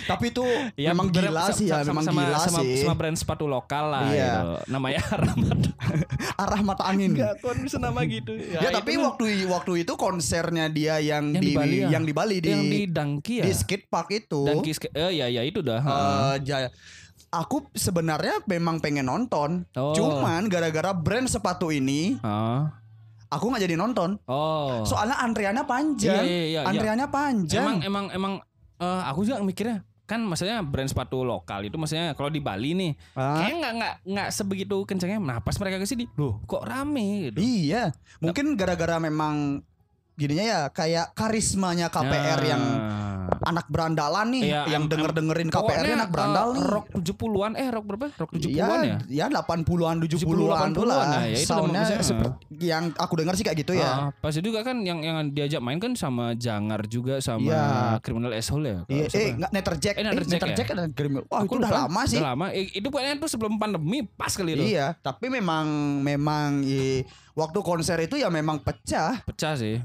Tapi 0.06 0.32
itu 0.32 0.46
Ya, 0.76 0.91
memang 0.91 1.10
gila 1.10 1.52
sih 1.52 1.67
ya, 1.67 1.84
memang 1.84 2.04
sama, 2.04 2.22
gila 2.24 2.38
sama, 2.39 2.60
sih. 2.63 2.82
Sama 2.82 2.93
brand 2.96 3.17
sepatu 3.17 3.46
lokal 3.46 3.91
lah 3.91 4.04
Iya. 4.10 4.32
gitu. 4.32 4.50
Namanya 4.72 5.02
Rahmat. 5.10 5.60
Arah 6.43 6.62
mata 6.62 6.84
angin. 6.88 7.13
Enggak 7.13 7.39
kon 7.39 7.58
bisa 7.62 7.78
nama 7.78 8.02
gitu. 8.04 8.34
Ya, 8.36 8.69
tapi 8.72 8.96
itu 8.96 9.04
waktu 9.04 9.26
waktu 9.46 9.72
itu 9.84 9.93
konsernya 9.96 10.67
dia 10.67 10.98
yang, 11.00 11.32
Yang 11.32 11.43
di, 11.43 11.48
di 11.48 11.58
Bali 11.58 11.78
ya? 11.78 11.88
yang 11.91 12.04
di 12.04 12.13
Bali 12.13 12.38
di 12.39 12.50
yang 12.50 12.63
di 12.63 12.82
Dangki 12.88 13.36
ya. 13.39 13.46
di 13.46 13.52
skate 13.54 13.86
park 13.88 14.10
itu. 14.12 14.41
Dangki 14.43 14.72
eh 14.93 15.12
ya 15.13 15.28
ya 15.30 15.41
itu 15.43 15.60
dah. 15.60 15.82
ja- 16.39 16.72
aku 17.34 17.65
sebenarnya 17.74 18.46
memang 18.46 18.78
pengen 18.78 19.10
nonton. 19.10 19.65
Oh. 19.74 19.93
Cuman 19.98 20.46
gara-gara 20.46 20.93
brand 20.93 21.26
sepatu 21.26 21.74
ini 21.74 22.22
Ah. 22.22 22.69
aku 23.28 23.50
nggak 23.50 23.63
jadi 23.65 23.76
nonton. 23.76 24.22
Oh. 24.30 24.86
Soalnya 24.86 25.17
antriannya 25.17 25.65
panjang. 25.65 26.22
Iya, 26.22 26.24
iya, 26.24 26.38
iya, 26.46 26.46
iya. 26.54 26.69
antriannya 26.69 27.08
panjang. 27.10 27.65
Emang 27.65 27.78
emang 27.82 28.06
emang 28.13 28.34
eh, 28.84 29.02
aku 29.08 29.24
juga 29.24 29.39
mikirnya 29.39 29.80
kan 30.04 30.19
maksudnya 30.19 30.60
brand 30.60 30.86
sepatu 30.86 31.24
lokal 31.24 31.63
itu 31.63 31.80
maksudnya 31.80 32.12
kalau 32.12 32.28
di 32.28 32.43
Bali 32.43 32.76
nih 32.76 32.91
Ah, 33.15 33.39
kayak 33.39 33.56
nggak 33.56 33.74
nggak 33.74 33.93
nggak 34.04 34.30
sebegitu 34.30 34.84
kencangnya 34.84 35.17
nah 35.17 35.38
pas 35.39 35.56
mereka 35.56 35.80
ke 35.80 35.88
sini 35.88 36.06
loh 36.13 36.43
kok 36.43 36.60
rame 36.62 37.32
gitu? 37.32 37.39
Iya, 37.39 37.96
mungkin 38.19 38.60
gara-gara 38.60 39.00
memang 39.00 39.63
gininya 40.13 40.45
ya 40.45 40.62
kayak 40.69 41.12
karismanya 41.13 41.88
KPR 41.88 42.12
Nah. 42.36 42.45
yang 42.45 42.63
anak 43.43 43.67
berandalan 43.67 44.28
nih, 44.30 44.41
Iya, 44.45 44.62
yang 44.69 44.88
denger-dengerin 44.88 45.47
KPR 45.47 45.84
anak 45.95 46.12
berandal 46.12 46.47
eh, 46.49 46.54
nih. 46.54 46.63
rock 46.65 46.86
70-an 46.93 47.52
eh 47.56 47.67
rock 47.67 47.86
berapa 47.86 48.06
rock 48.15 48.32
70-an 48.32 48.80
ya, 48.80 48.95
ya 49.08 49.26
ya 49.26 49.41
80-an 49.41 49.95
70-an 49.99 49.99
70-an 49.99 50.69
tuh 50.71 50.86
lah. 50.86 51.04
ya, 51.04 51.19
ya 51.28 51.38
itu 51.38 51.47
Soundnya 51.47 51.84
yang 52.54 52.84
aku 52.95 53.13
dengar 53.19 53.34
sih 53.36 53.43
kayak 53.43 53.58
gitu 53.60 53.73
ya. 53.76 53.89
Ah, 53.89 54.10
pas 54.13 54.32
itu 54.32 54.43
juga 54.43 54.63
kan 54.63 54.80
yang 54.80 54.99
yang 54.99 55.28
diajak 55.30 55.60
main 55.60 55.80
kan 55.80 55.95
sama 55.95 56.36
Jangar 56.36 56.86
juga 56.86 57.19
sama 57.19 57.43
Iya. 57.43 57.63
Criminal 57.99 58.32
Asshole 58.32 58.63
ya. 58.63 58.80
Iya, 58.88 59.06
eh 59.12 59.30
enggak 59.34 59.52
Netterjack. 59.52 59.95
Eh, 59.95 60.04
Netterjack 60.04 60.23
ya? 60.30 60.39
Netterjack 60.43 60.67
ada 60.69 60.84
Grimil. 60.88 61.23
Wah, 61.28 61.39
Aku 61.41 61.47
itu 61.49 61.60
udah 61.60 61.71
lama 61.73 62.02
sih. 62.06 62.19
Udah 62.19 62.28
lama. 62.32 62.45
Eh, 62.52 62.63
itu 62.71 62.88
pokoknya 62.88 63.19
tuh 63.19 63.30
sebelum 63.30 63.56
pandemi 63.58 64.04
pas 64.06 64.32
kali 64.32 64.56
itu. 64.56 64.63
Iya, 64.71 64.95
tapi 64.95 65.28
memang 65.28 65.65
memang 65.99 66.63
i, 66.63 67.04
waktu 67.34 67.60
konser 67.60 67.98
itu 68.00 68.15
ya 68.15 68.28
memang 68.28 68.60
pecah. 68.60 69.22
Pecah 69.24 69.54
sih. 69.54 69.82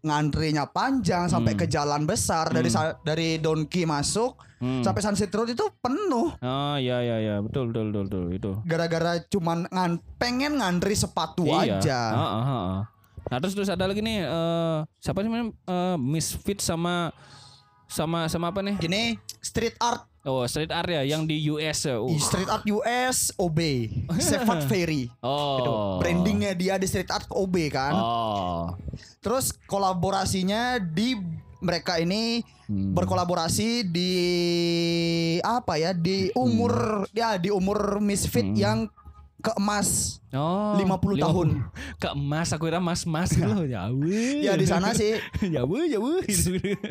Ngantrinya 0.00 0.66
panjang 0.66 1.26
sampai 1.26 1.54
Hmm. 1.54 1.60
ke 1.60 1.66
jalan 1.66 2.02
besar 2.02 2.50
dari 2.50 2.66
sa- 2.66 2.98
dari 3.00 3.38
Donki 3.38 3.84
masuk 3.84 4.34
Hmm. 4.58 4.78
sampai 4.80 4.98
Sunset 5.00 5.30
Road 5.30 5.48
itu 5.48 5.62
penuh. 5.76 6.34
Oh 6.34 6.76
iya 6.76 6.98
iya 7.00 7.16
iya 7.20 7.34
betul 7.38 7.68
betul 7.68 7.90
betul, 7.90 8.04
betul 8.06 8.24
itu. 8.32 8.50
gara-gara 8.64 9.18
cuman 9.24 9.66
ngan 9.66 9.92
pengen 10.16 10.58
ngantri 10.58 10.94
sepatu 10.94 11.42
Iya. 11.44 11.78
aja. 11.78 12.00
Heeh, 12.12 12.42
heeh. 12.44 12.78
Nah 13.24 13.38
terus 13.38 13.54
terus 13.54 13.70
ada 13.70 13.84
lagi 13.84 13.98
nih 13.98 14.18
eh 14.20 14.78
siapa 14.98 15.18
sih 15.20 15.26
namanya 15.26 15.54
Eh, 15.64 15.96
Misfit 15.96 16.58
sama 16.58 17.14
sama 17.86 18.26
sama 18.26 18.48
apa 18.48 18.58
nih? 18.60 18.74
Gini, 18.76 19.02
street 19.38 19.78
art, 19.78 20.06
Oh 20.22 20.46
Street 20.46 20.70
Art 20.70 20.86
ya 20.86 21.02
yang 21.02 21.26
di 21.26 21.42
US 21.50 21.82
ya. 21.82 21.98
Uh. 21.98 22.14
street 22.14 22.46
art 22.46 22.62
US 22.64 23.34
OB, 23.34 23.58
Sevat 24.22 24.62
Ferry. 24.64 25.10
Oh. 25.18 25.58
Itu 25.58 25.72
brandingnya 25.98 26.54
dia 26.54 26.78
di 26.78 26.86
street 26.86 27.10
art 27.10 27.26
OB 27.26 27.54
kan. 27.68 27.90
Oh. 27.90 28.62
Terus 29.18 29.50
kolaborasinya 29.66 30.78
di 30.78 31.18
mereka 31.58 31.98
ini 31.98 32.42
Hmm. 32.62 32.94
berkolaborasi 32.96 33.84
di 33.84 34.12
apa 35.44 35.76
ya 35.76 35.92
di 35.92 36.32
umur 36.32 37.04
ya 37.12 37.36
di 37.36 37.52
umur 37.52 38.00
misfit 38.00 38.46
Hmm. 38.46 38.56
yang 38.56 38.78
keemas 39.42 40.22
Oh, 40.32 40.72
50 40.80 41.20
tahun. 41.20 41.48
Ke 42.00 42.16
emas 42.16 42.48
aku 42.48 42.64
kira 42.64 42.80
mas-mas 42.80 43.30
gitu 43.30 43.44
loh. 43.44 43.68
Jauh. 43.68 44.00
ya 44.40 44.56
di 44.56 44.64
sana 44.64 44.96
sih 44.96 45.20
jauh 45.54 45.84
jauh. 45.84 46.24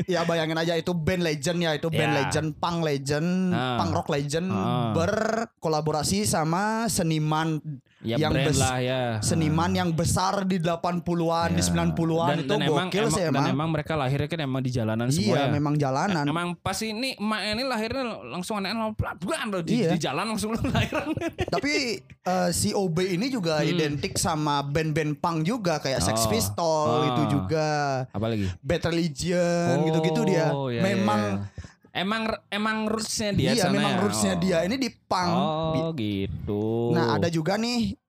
ya 0.05 0.21
bayangin 0.23 0.53
aja 0.55 0.77
itu 0.77 0.93
band 0.93 1.25
legend 1.25 1.57
ya 1.57 1.73
itu 1.73 1.89
band 1.89 2.11
Ya. 2.11 2.17
legend 2.21 2.53
punk 2.55 2.85
legend 2.85 3.49
Ah. 3.49 3.81
punk 3.81 3.91
rock 3.91 4.09
legend 4.09 4.45
Ah. 4.47 4.93
berkolaborasi 4.93 6.21
sama 6.23 6.85
seniman 6.85 7.57
Ya 8.01 8.17
yang 8.17 8.33
brand 8.33 8.57
lah 8.57 8.77
ya. 8.77 9.01
seniman 9.21 9.69
yang 9.69 9.89
besar 9.89 10.41
di 10.41 10.57
80-an, 10.57 11.53
di 11.53 11.61
90-an 11.61 12.33
itu 12.39 12.49
emang, 12.51 12.89
gokil 12.89 12.97
emang- 12.99 13.13
sih 13.13 13.21
dan 13.21 13.29
emang. 13.31 13.45
emang 13.47 13.69
mereka 13.69 13.93
lahirnya 13.93 14.25
kan 14.25 14.39
emang 14.41 14.61
di 14.61 14.71
jalanan 14.71 15.07
semua 15.07 15.35
Iya, 15.35 15.41
ya. 15.43 15.51
memang 15.51 15.73
jalanan. 15.75 16.23
Emang 16.23 16.47
pas 16.55 16.81
ini 16.81 17.13
emak 17.13 17.41
ini 17.47 17.63
lahirnya 17.63 18.03
langsung 18.25 18.57
anaknya 18.57 18.89
pelan 18.97 19.47
loh 19.47 19.61
di, 19.61 19.85
Iya. 19.85 19.93
di 19.93 19.99
jalan 19.99 20.25
langsung 20.27 20.49
lahiran. 20.73 21.13
Tapi 21.45 21.73
eh, 22.01 22.49
si 22.51 22.73
OB 22.73 22.97
ini 23.07 23.29
juga 23.29 23.61
identik 23.61 24.17
sama 24.17 24.61
band-band 24.63 25.17
punk 25.17 25.37
juga 25.43 25.77
kayak 25.77 26.01
Sex 26.01 26.17
Hmm. 26.23 26.57
Oh. 26.57 26.89
Ah. 26.91 27.05
itu 27.07 27.23
juga. 27.31 27.69
Apalagi? 28.09 28.49
Bad 28.59 28.81
Religion 28.83 29.77
gitu-gitu 29.83 30.21
dia. 30.25 30.49
Oh, 30.49 30.67
iya, 30.67 30.81
memang 30.81 31.21
iya, 31.37 31.45
iya. 31.45 31.70
Emang 31.91 32.23
emang 32.47 32.87
rootsnya 32.87 33.31
dia 33.31 33.51
iya 33.51 33.63
sana 33.65 33.75
memang 33.75 33.93
ya? 33.93 33.99
rootsnya 33.99 34.33
Oh. 34.33 34.39
dia 34.39 34.57
ini 34.63 34.75
di 34.75 34.89
punk. 34.89 35.31
Oh 35.33 35.91
gitu. 35.91 36.65
Nah, 36.91 37.15
ada 37.15 37.27
juga 37.27 37.55
nih 37.55 37.99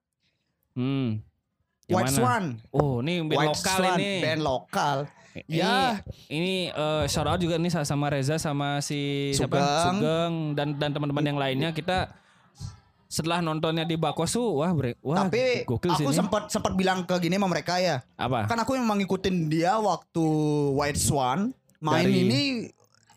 Hmm. 0.73 1.21
Yang 1.85 1.92
White 1.92 2.07
mana? 2.07 2.16
Swan. 2.16 2.45
Oh, 2.71 3.03
ini 3.03 3.12
band 3.21 3.35
White 3.35 3.49
lokal 3.53 3.77
Swan, 3.77 3.97
ini. 3.99 4.12
band 4.18 4.40
lokal. 4.40 4.97
Ini, 5.35 5.59
Ya. 5.59 5.77
ini 6.29 6.55
eh, 6.68 7.05
shout 7.07 7.25
out 7.25 7.37
juga 7.37 7.57
nih 7.57 7.73
sama 7.75 8.07
Reza 8.09 8.37
sama 8.37 8.79
si 8.79 9.33
siapa? 9.33 9.57
Sugeng. 9.57 9.97
Sugeng 9.99 10.35
dan 10.55 10.68
dan 10.77 10.90
teman-teman 10.90 11.25
yang 11.27 11.37
lainnya 11.37 11.71
kita 11.71 12.12
setelah 13.07 13.40
nontonnya 13.40 13.83
di 13.83 13.92
Bakosu, 13.95 14.40
wah 14.57 14.71
bre, 14.71 14.97
wah 15.03 15.21
Tapi 15.23 15.66
gokil 15.66 15.92
aku 15.92 16.12
sempat 16.14 16.49
sempat 16.49 16.73
bilang 16.73 17.03
ke 17.03 17.12
gini 17.18 17.35
sama 17.35 17.45
mereka 17.47 17.77
ya. 17.77 18.01
apa? 18.14 18.47
Kan 18.47 18.57
aku 18.57 18.73
memang 18.75 18.97
ngikutin 18.97 19.37
dia 19.47 19.77
waktu 19.77 20.25
White 20.73 20.97
Swan 20.97 21.53
main 21.79 22.07
Dari- 22.07 22.23
ini 22.23 22.40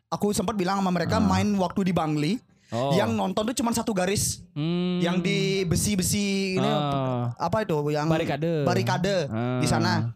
aku 0.07 0.31
sempat 0.31 0.53
bilang 0.53 0.79
sama 0.79 0.91
mereka 0.91 1.17
main 1.17 1.47
waktu 1.55 1.89
di 1.89 1.93
Bangli. 1.93 2.33
Oh. 2.73 2.91
Yang 2.91 3.13
nonton 3.13 3.45
tuh 3.45 3.55
cuma 3.55 3.69
satu 3.71 3.93
garis 3.93 4.41
Hmm. 4.51 4.97
yang 4.97 5.21
di 5.21 5.61
besi-besi 5.63 6.57
ini 6.57 6.65
Ah. 6.65 7.29
apa 7.37 7.61
itu 7.61 7.77
yang 7.89 8.09
Barikade. 8.09 8.65
barikade 8.65 9.29
Ah. 9.29 9.61
di 9.61 9.67
sana. 9.69 10.11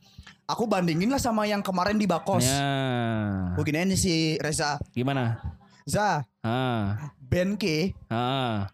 Aku 0.49 0.65
bandingin 0.65 1.13
lah 1.13 1.21
sama 1.21 1.45
yang 1.45 1.61
kemarin 1.61 1.93
di 1.93 2.09
Bakos. 2.09 2.41
Ya. 2.41 3.53
Begini 3.53 3.85
ini 3.85 3.93
si 3.93 4.33
Reza. 4.41 4.81
Gimana? 4.91 5.37
Za, 5.85 6.25
Ah. 6.41 7.13
K 7.29 7.93
Ah. 8.09 8.65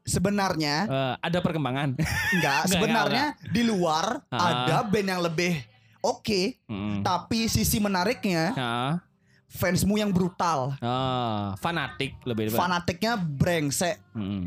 sebenarnya 0.00 0.88
Eh, 0.88 1.14
ada 1.20 1.38
perkembangan. 1.38 2.00
enggak, 2.34 2.60
sebenarnya 2.64 3.36
di 3.44 3.60
luar 3.60 4.24
Ah. 4.32 4.64
ada 4.64 4.76
band 4.82 5.04
yang 5.06 5.20
lebih 5.20 5.60
oke, 6.00 6.56
Hmm. 6.64 7.04
tapi 7.04 7.44
sisi 7.46 7.76
menariknya 7.76 8.56
Ah. 8.56 8.92
Fansmu 9.50 9.94
yang 9.94 10.08
brutal. 10.08 10.78
Ah, 10.78 11.52
fanatik 11.56 12.14
lebih 12.22 12.48
Fanatiknya 12.48 13.18
brengsek. 13.18 13.98
Hmm. 14.12 14.46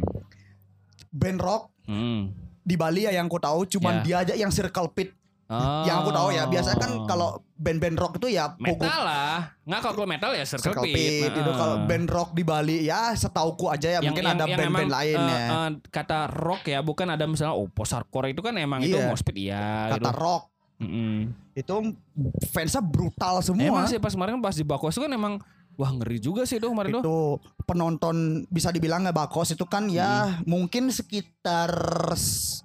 Band 1.09 1.37
rock 1.37 1.69
Hmm. 1.83 2.31
di 2.57 2.73
Bali 2.73 3.03
ya 3.03 3.11
yang 3.11 3.27
aku 3.27 3.37
tahu 3.37 3.67
cuman 3.67 3.99
Ya. 3.99 4.01
dia 4.01 4.17
aja 4.23 4.33
yang 4.35 4.49
circle 4.49 4.87
pit. 4.89 5.11
Oh. 5.45 5.83
Yang 5.83 5.97
aku 5.99 6.09
tahu 6.09 6.29
ya, 6.31 6.43
biasa 6.47 6.71
kan 6.73 7.03
kalau 7.03 7.35
band-band 7.53 7.93
rock 7.93 8.15
itu 8.17 8.31
ya 8.31 8.55
pokok- 8.55 8.79
metal 8.81 9.03
lah. 9.03 9.53
Nggak 9.61 9.79
kalau 9.83 10.07
metal 10.07 10.31
ya 10.31 10.43
circle, 10.43 10.65
Circle 10.71 10.83
pit. 10.85 10.95
Pit 10.95 11.31
itu 11.35 11.45
Nah. 11.45 11.53
kalau 11.53 11.75
band 11.83 12.07
rock 12.09 12.29
di 12.31 12.41
Bali 12.41 12.77
ya 12.81 13.11
setauku 13.13 13.67
aja 13.67 13.87
ya 13.89 13.99
mungkin 13.99 14.23
ada 14.23 14.47
band-band 14.47 14.89
lain 14.89 15.19
eh, 15.19 15.29
ya. 15.29 15.45
eh, 15.61 15.69
kata 15.85 16.31
rock 16.31 16.63
ya, 16.65 16.79
bukan 16.79 17.05
ada 17.07 17.27
misalnya 17.27 17.53
oh 17.53 17.67
post 17.67 17.91
hardcore 17.91 18.31
itu 18.31 18.39
kan 18.39 18.55
emang 18.55 18.81
itu 18.81 18.95
Iya. 18.95 19.05
moshpit 19.05 19.35
iya 19.37 19.91
Kata 19.91 19.99
gitu. 20.01 20.09
rock 20.15 20.43
Mm-mm. 20.83 21.17
itu 21.53 21.75
fansnya 22.47 22.79
brutal 22.79 23.39
semua. 23.39 23.63
Emang 23.63 23.85
sih 23.85 23.97
pas 23.97 24.11
kemarin 24.11 24.37
pas 24.37 24.51
di 24.51 24.61
Bakos 24.61 24.91
itu 24.91 25.01
kan 25.01 25.09
emang 25.09 25.33
wah 25.73 25.89
ngeri 25.89 26.17
juga 26.17 26.43
sih 26.43 26.57
itu 26.57 26.67
kemarin 26.67 26.93
itu 26.95 27.17
penonton 27.63 28.15
bisa 28.47 28.69
dibilang 28.69 29.01
nggak 29.01 29.17
bakos 29.17 29.49
itu 29.49 29.63
kan 29.63 29.87
ya 29.87 30.29
Hmm. 30.29 30.45
mungkin 30.45 30.87
sekitar 30.87 31.73
s- 32.11 32.61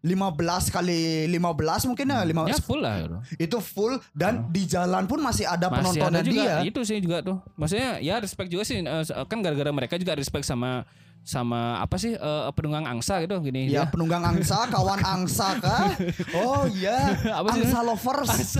15 0.00 0.70
kali 0.70 1.26
15 1.26 1.82
mungkin 1.84 2.06
ya, 2.06 2.22
15 2.22 2.46
Ya 2.48 2.58
full 2.60 2.78
lah 2.78 3.02
gitu. 3.02 3.16
itu 3.42 3.58
full 3.58 3.98
dan 4.12 4.46
di 4.48 4.62
jalan 4.64 5.02
pun 5.04 5.18
masih 5.18 5.42
ada 5.42 5.66
Masih 5.66 5.74
penontonnya 5.98 6.20
ada 6.20 6.22
juga 6.24 6.42
dia. 6.44 6.56
itu 6.62 6.80
sih 6.82 6.98
juga 7.00 7.18
tuh. 7.20 7.42
Maksudnya 7.56 7.98
ya 7.98 8.14
respect 8.16 8.46
juga 8.46 8.62
sih 8.62 8.78
eh, 8.78 9.02
kan 9.24 9.38
gara-gara 9.40 9.66
mereka 9.68 9.98
juga 9.98 10.14
respect 10.14 10.46
sama 10.46 10.86
sama 11.26 11.82
apa 11.82 11.98
sih 11.98 12.14
eh, 12.14 12.44
penunggang 12.54 12.86
angsa 12.86 13.18
gitu 13.18 13.42
gini 13.42 13.66
Ya 13.66 13.82
dia. 13.82 13.90
penunggang 13.90 14.22
angsa, 14.22 14.62
kawan 14.70 15.02
angsa 15.02 15.58
kah? 15.58 15.90
Oh 16.32 16.70
iya, 16.70 17.18
Apa 17.42 17.50
sih? 17.50 17.66
angsa 17.66 17.78
lovers. 17.82 18.30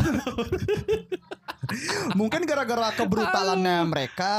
Mungkin 2.15 2.43
gara-gara 2.43 2.91
kebrutalannya 2.93 3.87
mereka, 3.87 4.35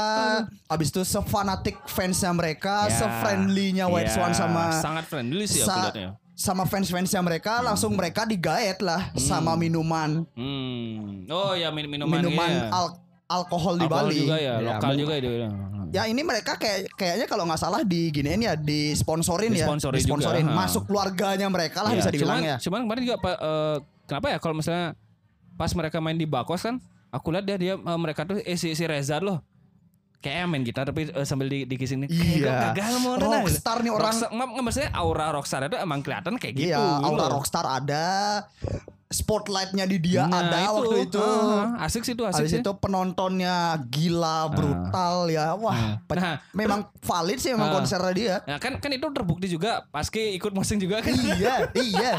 habis 0.64 0.88
itu 0.88 1.00
sefanatik 1.02 1.76
fansnya 1.84 2.32
mereka, 2.32 2.84
Ya, 2.84 2.92
sefriendlynya 2.94 3.84
White 3.86 4.08
ya, 4.08 4.14
Swan 4.14 4.32
sama 4.32 4.72
sangat 4.74 5.04
friendly 5.06 5.44
sih 5.44 5.60
sa- 5.60 5.92
sama 6.32 6.64
fans-fansnya 6.64 7.18
mereka, 7.18 7.60
langsung 7.60 7.92
mereka 7.92 8.22
digaet 8.22 8.78
lah 8.78 9.08
sama 9.14 9.56
minuman, 9.56 10.24
Hmm. 10.32 11.24
Oh 11.26 11.52
ya 11.52 11.68
min 11.68 11.84
minuman 11.86 12.16
minuman 12.18 12.48
iya. 12.48 12.68
al- 12.70 12.96
alkohol 13.28 13.76
di 13.76 13.84
Alkohol 13.84 14.08
Bali. 14.08 14.18
juga 14.18 14.36
ya, 14.36 14.54
lokal 14.58 14.90
mung- 14.90 15.00
juga 15.00 15.14
itu. 15.14 15.28
Ya 15.88 16.04
ini 16.04 16.20
mereka 16.20 16.52
kayak 16.54 16.92
kayaknya 16.92 17.24
kalau 17.24 17.44
nggak 17.44 17.56
salah 17.58 17.80
di 17.80 18.08
giniin 18.08 18.40
ya 18.42 18.54
disponsorin 18.54 19.48
ya, 19.50 19.64
Disponsori 19.64 19.96
disponsorin 19.96 20.42
juga, 20.42 20.52
ha. 20.52 20.58
masuk 20.58 20.82
keluarganya 20.84 21.46
mereka 21.46 21.80
lah 21.80 21.92
Ya, 21.92 21.96
bisa 21.98 22.10
dibilang 22.10 22.40
cuman, 22.40 22.50
ya. 22.50 22.56
Cuman 22.58 22.80
kemarin 22.82 23.02
juga 23.02 23.16
eh, 23.22 23.76
kenapa 24.04 24.26
ya 24.28 24.38
kalau 24.38 24.54
misalnya 24.54 24.96
pas 25.54 25.72
mereka 25.72 25.96
main 25.98 26.14
di 26.14 26.24
Bakos 26.24 26.60
kan, 26.62 26.76
aku 27.08 27.28
lihat 27.30 27.44
dia 27.44 27.56
dia 27.56 27.74
eh, 27.74 27.98
mereka 27.98 28.24
tuh 28.24 28.36
eh, 28.38 28.54
si, 28.54 28.72
si 28.72 28.84
Reza 28.84 29.16
loh. 29.18 29.40
Kayak 30.18 30.44
main 30.46 30.60
gitar 30.60 30.84
tapi 30.84 31.06
eh, 31.06 31.24
sambil 31.24 31.46
di, 31.46 31.62
di 31.62 31.76
kisini 31.76 32.04
Iya. 32.06 32.74
gagal 32.74 32.94
mau 32.98 33.16
Rockstar 33.16 33.80
nih 33.80 33.88
orang. 33.88 34.02
Rockstar, 34.04 34.28
nggak- 34.30 34.50
nggak, 34.50 34.64
maksudnya 34.66 34.90
aura 34.92 35.26
rockstar 35.30 35.60
itu 35.64 35.76
emang 35.78 36.00
kelihatan 36.00 36.32
kayak 36.34 36.54
gitu. 36.54 36.68
Iya, 36.68 36.80
gitu 36.80 37.06
aura 37.06 37.16
loh. 37.22 37.28
rockstar 37.34 37.64
ada, 37.64 38.06
spotlightnya 39.08 39.84
di 39.84 39.96
dia 39.98 40.24
Nah, 40.24 40.40
ada 40.42 40.68
waktu 40.70 41.06
itu. 41.06 41.16
ah, 41.18 41.80
asik 41.80 42.02
sih 42.02 42.12
itu 42.12 42.22
asik 42.22 42.44
Habis 42.44 42.52
sih. 42.52 42.60
itu 42.60 42.72
penontonnya 42.76 43.56
gila, 43.82 44.48
brutal 44.48 45.26
ya. 45.26 45.52
Wah, 45.54 45.96
pe- 46.02 46.14
Nah, 46.14 46.44
memang 46.52 46.84
valid 46.98 47.36
sih 47.36 47.50
memang 47.50 47.70
Ah. 47.70 47.74
konsernya 47.74 48.12
dia. 48.12 48.34
Nah 48.44 48.58
kan 48.58 48.76
kan 48.76 48.90
itu 48.90 49.08
terbukti 49.08 49.46
juga 49.46 49.80
Paski 49.88 50.34
ikut 50.34 50.52
mosing 50.52 50.76
juga 50.76 51.00
kan. 51.00 51.08
iya, 51.10 51.72
iya. 51.74 52.12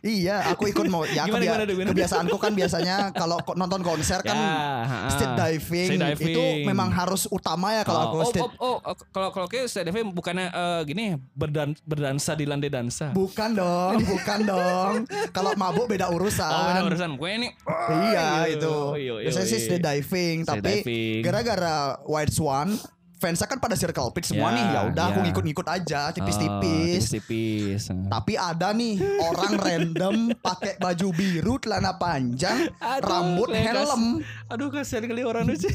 Iya, 0.00 0.52
aku 0.52 0.68
ikut 0.68 0.84
mau 0.84 1.00
ya 1.02 1.24
Gimana, 1.24 1.32
kebia- 1.38 1.48
gimana, 1.48 1.64
gimana? 1.66 1.88
kebiasaanku 1.88 2.36
kan 2.36 2.52
biasanya 2.52 2.96
kalau 3.10 3.40
nonton 3.54 3.80
konser 3.80 4.20
kan 4.20 4.36
Ya, 4.36 4.52
ha, 4.84 4.96
stage 5.08 5.32
diving, 5.34 5.88
Stage 5.90 6.04
diving. 6.12 6.28
itu 6.28 6.42
memang 6.62 6.92
harus 6.92 7.24
utama 7.26 7.72
ya 7.72 7.82
kalau 7.82 8.00
aku 8.02 8.16
oh, 8.18 8.24
stage 8.26 8.44
oh, 8.44 8.52
oh, 8.60 8.76
oh, 8.82 8.94
kalau 9.08 9.28
kalau 9.30 9.46
kayak 9.46 9.64
stage 9.64 9.86
diving 9.86 10.12
bukannya 10.12 10.46
eh, 10.46 10.80
gini 10.84 11.04
berdan 11.32 11.72
berdansa 11.80 12.32
di 12.32 12.44
lantai 12.44 12.68
dansa. 12.68 13.16
Bukan 13.16 13.54
dong, 13.54 13.96
bukan 14.04 14.38
dong. 14.44 14.92
Kalau 15.30 15.54
mabuk 15.54 15.86
beda 15.86 16.12
urusan. 16.24 16.48
Oh, 16.48 16.62
beda 16.66 16.80
urusan. 16.84 17.08
Pokoknya 17.14 17.36
ini 17.36 17.48
Iya 17.52 17.92
Iya, 17.92 18.26
itu. 18.50 18.74
iya, 18.94 19.12
iya, 19.14 19.26
Biasanya 19.26 19.46
sih 19.46 19.54
iya. 19.54 19.66
stage 19.66 19.82
diving, 19.82 20.36
Stage 20.40 20.56
tapi 20.56 20.72
gara-gara 21.20 21.76
White 22.02 22.32
Swan 22.32 22.68
fansnya 23.14 23.46
kan 23.46 23.56
pada 23.56 23.72
circle 23.72 24.10
pit 24.10 24.26
semua 24.26 24.48
Ya, 24.48 24.54
nih. 24.54 24.64
Ya 24.66 24.80
udah 24.86 25.04
aku 25.06 25.18
ya. 25.18 25.24
ngikut-ngikut 25.24 25.66
aja 25.66 26.00
Oh, 26.02 26.12
tipis-tipis. 26.12 27.08
tipis-tipis. 27.08 27.82
tapi 28.06 28.34
ada 28.34 28.68
nih 28.70 29.00
orang 29.18 29.52
random 29.56 30.14
pakai 30.44 30.76
baju 30.76 31.08
biru, 31.10 31.56
celana 31.56 31.96
panjang, 31.96 32.68
Aduh, 32.74 33.00
rambut 33.02 33.48
kas- 33.48 33.64
helm. 33.64 34.02
Aduh 34.46 34.68
kasihan 34.68 35.04
kali 35.04 35.22
orang 35.22 35.48
itu. 35.48 35.72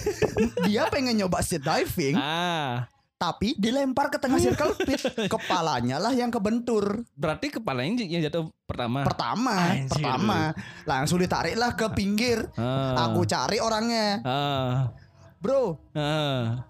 Dia 0.62 0.89
pengen 0.89 1.15
nyoba 1.15 1.41
stage 1.41 1.62
diving, 1.62 2.13
ah, 2.15 2.85
tapi 3.19 3.51
dilempar 3.53 4.08
ke 4.08 4.15
tengah 4.15 4.39
circle 4.39 4.71
pit. 4.88 5.03
Kepalanya 5.27 5.99
lah 5.99 6.10
yang 6.10 6.32
kebentur. 6.32 7.03
berarti 7.13 7.51
kepalanya 7.51 7.99
yang 8.01 8.23
jatuh 8.23 8.47
pertama. 8.63 9.03
Pertama, 9.03 9.75
Anjir. 9.75 9.91
pertama 9.91 10.39
langsung 10.88 11.19
ditariklah 11.19 11.75
ke 11.75 11.91
pinggir. 11.91 12.47
Ah. 12.55 13.12
Aku 13.12 13.27
cari 13.27 13.60
orangnya, 13.60 14.23
Ah. 14.23 14.95
bro. 15.38 15.75
Ah. 15.91 16.63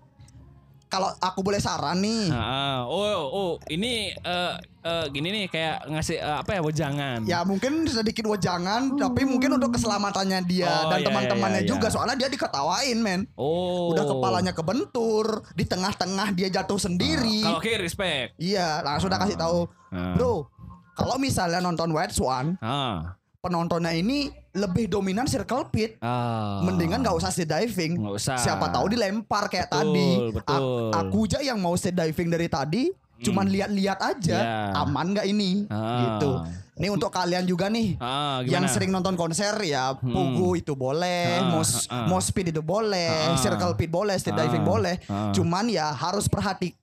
Kalau 0.90 1.14
aku 1.16 1.46
boleh 1.46 1.62
saran 1.62 2.02
nih, 2.02 2.34
Ah. 2.34 2.82
Oh, 2.82 3.22
oh, 3.30 3.52
ini 3.70 4.10
eh 4.10 4.54
eh, 4.82 5.06
gini 5.08 5.30
nih 5.30 5.46
kayak 5.46 5.86
ngasih 5.86 6.18
eh, 6.18 6.38
apa 6.40 6.58
ya 6.58 6.62
wejangan. 6.62 7.22
ya 7.24 7.46
mungkin 7.46 7.86
sedikit 7.86 8.26
wejangan, 8.26 8.98
tapi 8.98 9.22
mungkin 9.22 9.54
untuk 9.54 9.78
keselamatannya 9.78 10.42
dia 10.44 10.66
Oh, 10.66 10.90
dan 10.90 11.00
iya, 11.00 11.06
teman-temannya 11.06 11.62
iya, 11.62 11.68
iya. 11.68 11.70
juga. 11.70 11.94
Soalnya 11.94 12.18
dia 12.18 12.26
diketawain, 12.28 12.98
men. 12.98 13.30
Oh. 13.36 13.94
Udah 13.94 14.02
kepalanya 14.04 14.50
kebentur, 14.50 15.46
di 15.54 15.62
tengah-tengah 15.64 16.34
dia 16.34 16.50
jatuh 16.50 16.82
sendiri. 16.82 17.46
Kalau 17.46 17.62
oke 17.62 17.70
respect. 17.78 18.34
Iya, 18.42 18.82
langsung 18.82 19.14
udah 19.14 19.22
kasih 19.22 19.38
tahu, 19.38 19.70
Ah. 19.94 20.18
bro. 20.18 20.50
Kalau 20.98 21.16
misalnya 21.16 21.62
nonton 21.62 21.94
White 21.94 22.12
Swan, 22.12 22.58
Ah. 22.60 23.19
Penontonnya 23.40 23.96
ini 23.96 24.28
lebih 24.52 24.92
dominan 24.92 25.24
circle 25.26 25.72
pit. 25.72 25.96
Ah. 26.00 26.60
Mendingan 26.62 27.02
gak 27.02 27.16
usah 27.16 27.32
stage 27.32 27.48
diving. 27.48 27.96
Nggak 27.98 28.16
usah. 28.16 28.36
Siapa 28.38 28.68
tahu 28.70 28.92
dilempar 28.92 29.48
kayak 29.48 29.72
Betul, 29.72 29.80
tadi. 29.82 30.10
betul. 30.36 30.60
A- 30.92 31.00
aku 31.02 31.20
aja 31.26 31.40
yang 31.42 31.58
mau 31.58 31.74
stage 31.74 31.96
diving 31.96 32.30
dari 32.30 32.48
tadi, 32.48 32.84
cuman 33.20 33.48
lihat-lihat 33.48 34.00
aja, 34.00 34.38
Ya. 34.38 34.76
aman 34.78 35.16
nggak 35.16 35.26
ini? 35.26 35.66
Ah. 35.68 36.20
Gitu. 36.20 36.32
Ini 36.80 36.88
untuk 36.88 37.12
kalian 37.12 37.44
juga 37.44 37.68
nih. 37.68 38.00
Ah, 38.00 38.40
yang 38.42 38.64
sering 38.66 38.88
nonton 38.88 39.12
konser 39.14 39.52
ya 39.62 39.92
pugu 39.94 40.56
itu 40.56 40.72
boleh, 40.74 41.28
Ah, 41.38 41.52
mos 41.52 41.84
ah, 41.86 42.04
ah. 42.04 42.08
mospit 42.08 42.48
itu 42.48 42.64
boleh, 42.64 43.12
Ah. 43.26 43.36
circle 43.36 43.76
pit 43.76 43.92
boleh, 43.92 44.16
stage 44.16 44.32
Ah, 44.34 44.40
diving 44.42 44.64
boleh. 44.64 44.96
ah. 45.06 45.28
Cuman 45.32 45.68
ya 45.68 45.92
harus 45.92 46.32
perhatikan 46.32 46.80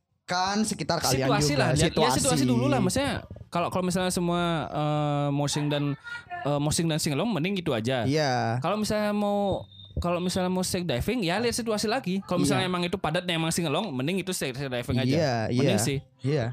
sekitar 0.60 1.00
kalian 1.00 1.28
situasi 1.28 1.48
juga. 1.48 1.60
lah 1.62 1.68
lihat, 1.72 1.92
lihat 1.92 2.12
situasi 2.12 2.44
dulu 2.44 2.66
lah 2.66 2.76
maksudnya 2.76 3.22
kalau 3.46 3.70
kalau 3.70 3.86
misalnya 3.86 4.10
semua 4.10 4.42
eh, 4.68 5.28
moshing 5.30 5.70
dan 5.70 5.96
eh, 6.46 6.60
moshing 6.62 6.86
dan 6.86 7.02
singalong 7.02 7.26
mending 7.26 7.58
gitu 7.58 7.74
aja. 7.74 8.06
Iya. 8.06 8.62
Kalau 8.62 8.78
misalnya 8.78 9.10
mau 9.10 9.66
kalau 9.96 10.20
misalnya 10.20 10.52
mau 10.52 10.60
stake 10.60 10.84
diving 10.84 11.24
ya 11.24 11.40
lihat 11.40 11.56
situasi 11.56 11.88
lagi. 11.90 12.20
Kalau 12.28 12.38
misalnya 12.44 12.68
emang 12.68 12.84
itu 12.84 13.00
padat 13.00 13.24
dan 13.24 13.40
emang 13.40 13.50
singalong 13.50 13.90
mending 13.90 14.22
itu 14.22 14.30
stake 14.30 14.54
diving 14.54 14.98
aja. 15.02 15.16
Iya, 15.16 15.34
mending 15.50 15.80
iya. 15.80 15.88
sih. 15.88 15.98
Iya. 16.22 16.44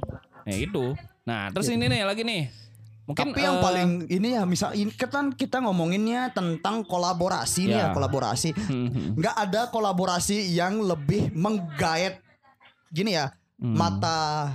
Nah, 0.44 0.56
itu. 0.56 0.86
Nah, 1.24 1.42
terus 1.52 1.68
ini 1.70 1.86
nih 1.88 2.08
lagi 2.08 2.24
nih. 2.26 2.50
Mungkin 3.04 3.36
Tapi 3.36 3.44
yang 3.44 3.60
eh, 3.60 3.64
paling 3.64 3.90
ini 4.08 4.28
ya 4.32 4.48
misal 4.48 4.72
ini 4.80 4.88
kan 4.96 5.36
kita 5.36 5.60
ngomonginnya 5.60 6.32
tentang 6.32 6.88
kolaborasi 6.88 7.68
nih 7.68 7.76
Ya. 7.76 7.92
ya 7.92 7.96
kolaborasi. 7.96 8.56
hmm, 8.56 8.88
hmm. 8.88 9.10
Nggak 9.20 9.36
ada 9.36 9.62
kolaborasi 9.76 10.40
yang 10.56 10.80
lebih 10.80 11.36
menggait 11.36 12.24
gini 12.96 13.20
ya 13.20 13.36
mata 13.60 14.52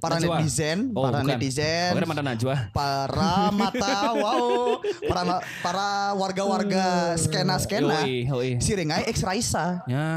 para. 0.00 0.16
Najwa. 0.16 0.36
netizen, 0.38 0.78
Oh, 0.92 1.02
para 1.08 1.24
bukan. 1.24 1.36
netizen, 1.36 1.90
Oke, 1.96 2.04
mata 2.06 2.22
Najwa. 2.22 2.56
para 2.70 3.32
mata 3.50 3.94
wow, 4.22 4.78
para 5.08 5.22
para 5.64 5.88
warga-warga 6.14 7.16
skena-skena. 7.16 8.04
Yoi, 8.04 8.28
yoi. 8.28 8.50
Siringai 8.60 9.08
X 9.08 9.24
Raisa. 9.24 9.80
Ya, 9.88 10.08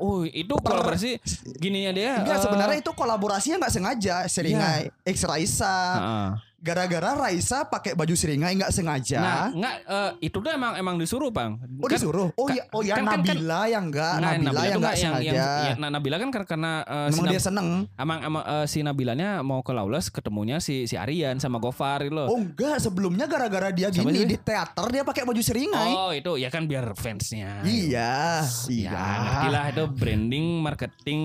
oh 0.00 0.24
itu 0.24 0.54
kolaborasi 0.56 1.20
gininya 1.56 1.92
dia. 1.92 2.12
Enggak 2.24 2.38
eh, 2.38 2.42
sebenarnya 2.42 2.76
itu 2.80 2.92
kolaborasinya 2.92 3.56
nggak 3.62 3.74
sengaja 3.74 4.16
Siringai 4.26 4.88
X 5.04 5.16
Raisa. 5.24 5.74
heeh. 5.96 6.30
Gara-gara 6.66 7.14
Raisa 7.14 7.62
pakai 7.62 7.94
baju 7.94 8.10
Siringai 8.12 8.58
nggak 8.58 8.74
sengaja. 8.74 9.18
Nah, 9.18 9.46
enggak 9.48 9.74
eh, 9.86 10.10
itu 10.20 10.34
tuh 10.36 10.50
emang 10.50 10.74
emang 10.74 10.98
disuruh, 10.98 11.30
Bang. 11.30 11.62
Oh 11.78 11.86
Kan- 11.86 11.94
disuruh. 11.94 12.28
Oh 12.34 12.50
kan- 12.50 12.58
ya, 12.58 12.62
oh 12.68 12.82
ya 12.82 12.94
kan- 12.94 13.06
kan- 13.06 13.22
kan- 13.22 13.38
Nabila 13.38 13.60
yang 13.66 13.84
enggak, 13.86 14.12
Nah, 14.12 14.30
Nabila, 14.34 14.42
yang 14.42 14.50
tuh 14.66 14.80
enggak 14.82 14.96
yang, 14.96 15.14
sengaja. 15.14 15.28
yang, 15.30 15.36
ya, 15.38 15.74
nah, 15.78 15.88
Nabila 15.88 16.16
kan 16.18 16.28
karena, 16.34 16.46
karena 16.48 16.72
eh, 16.82 17.08
si 17.08 17.20
dia 17.22 17.38
seneng. 17.40 17.68
emang 17.94 18.18
emang 18.20 18.42
eh, 18.42 18.66
si 18.66 18.78
Nabilanya 18.82 19.28
mau 19.40 19.62
ke 19.62 19.70
Lawless 19.70 20.10
ketemunya 20.10 20.58
si 20.58 20.84
si 20.84 20.98
Aryan 20.98 21.38
sama 21.38 21.56
Gofar 21.56 22.02
gitu 22.02 22.18
loh. 22.18 22.26
Oh 22.26 22.36
enggak, 22.36 22.82
sebelumnya 22.82 23.24
gara-gara 23.24 23.70
dia 23.70 23.86
gini 23.88 24.26
di 24.26 24.34
teater 24.34 24.90
dia 24.90 25.02
pakai 25.02 25.22
baju 25.22 25.38
Siringai. 25.38 25.92
Oh, 25.92 26.10
itu 26.10 26.34
ya 26.34 26.50
kan 26.50 26.66
biar 26.66 26.90
fansnya. 26.92 27.62
Iya, 27.62 28.42
Ya, 28.42 28.66
iya. 28.66 28.98
ngerti 29.22 29.48
lah 29.48 29.64
itu 29.70 29.84
branding, 29.88 30.46
marketing. 30.60 31.22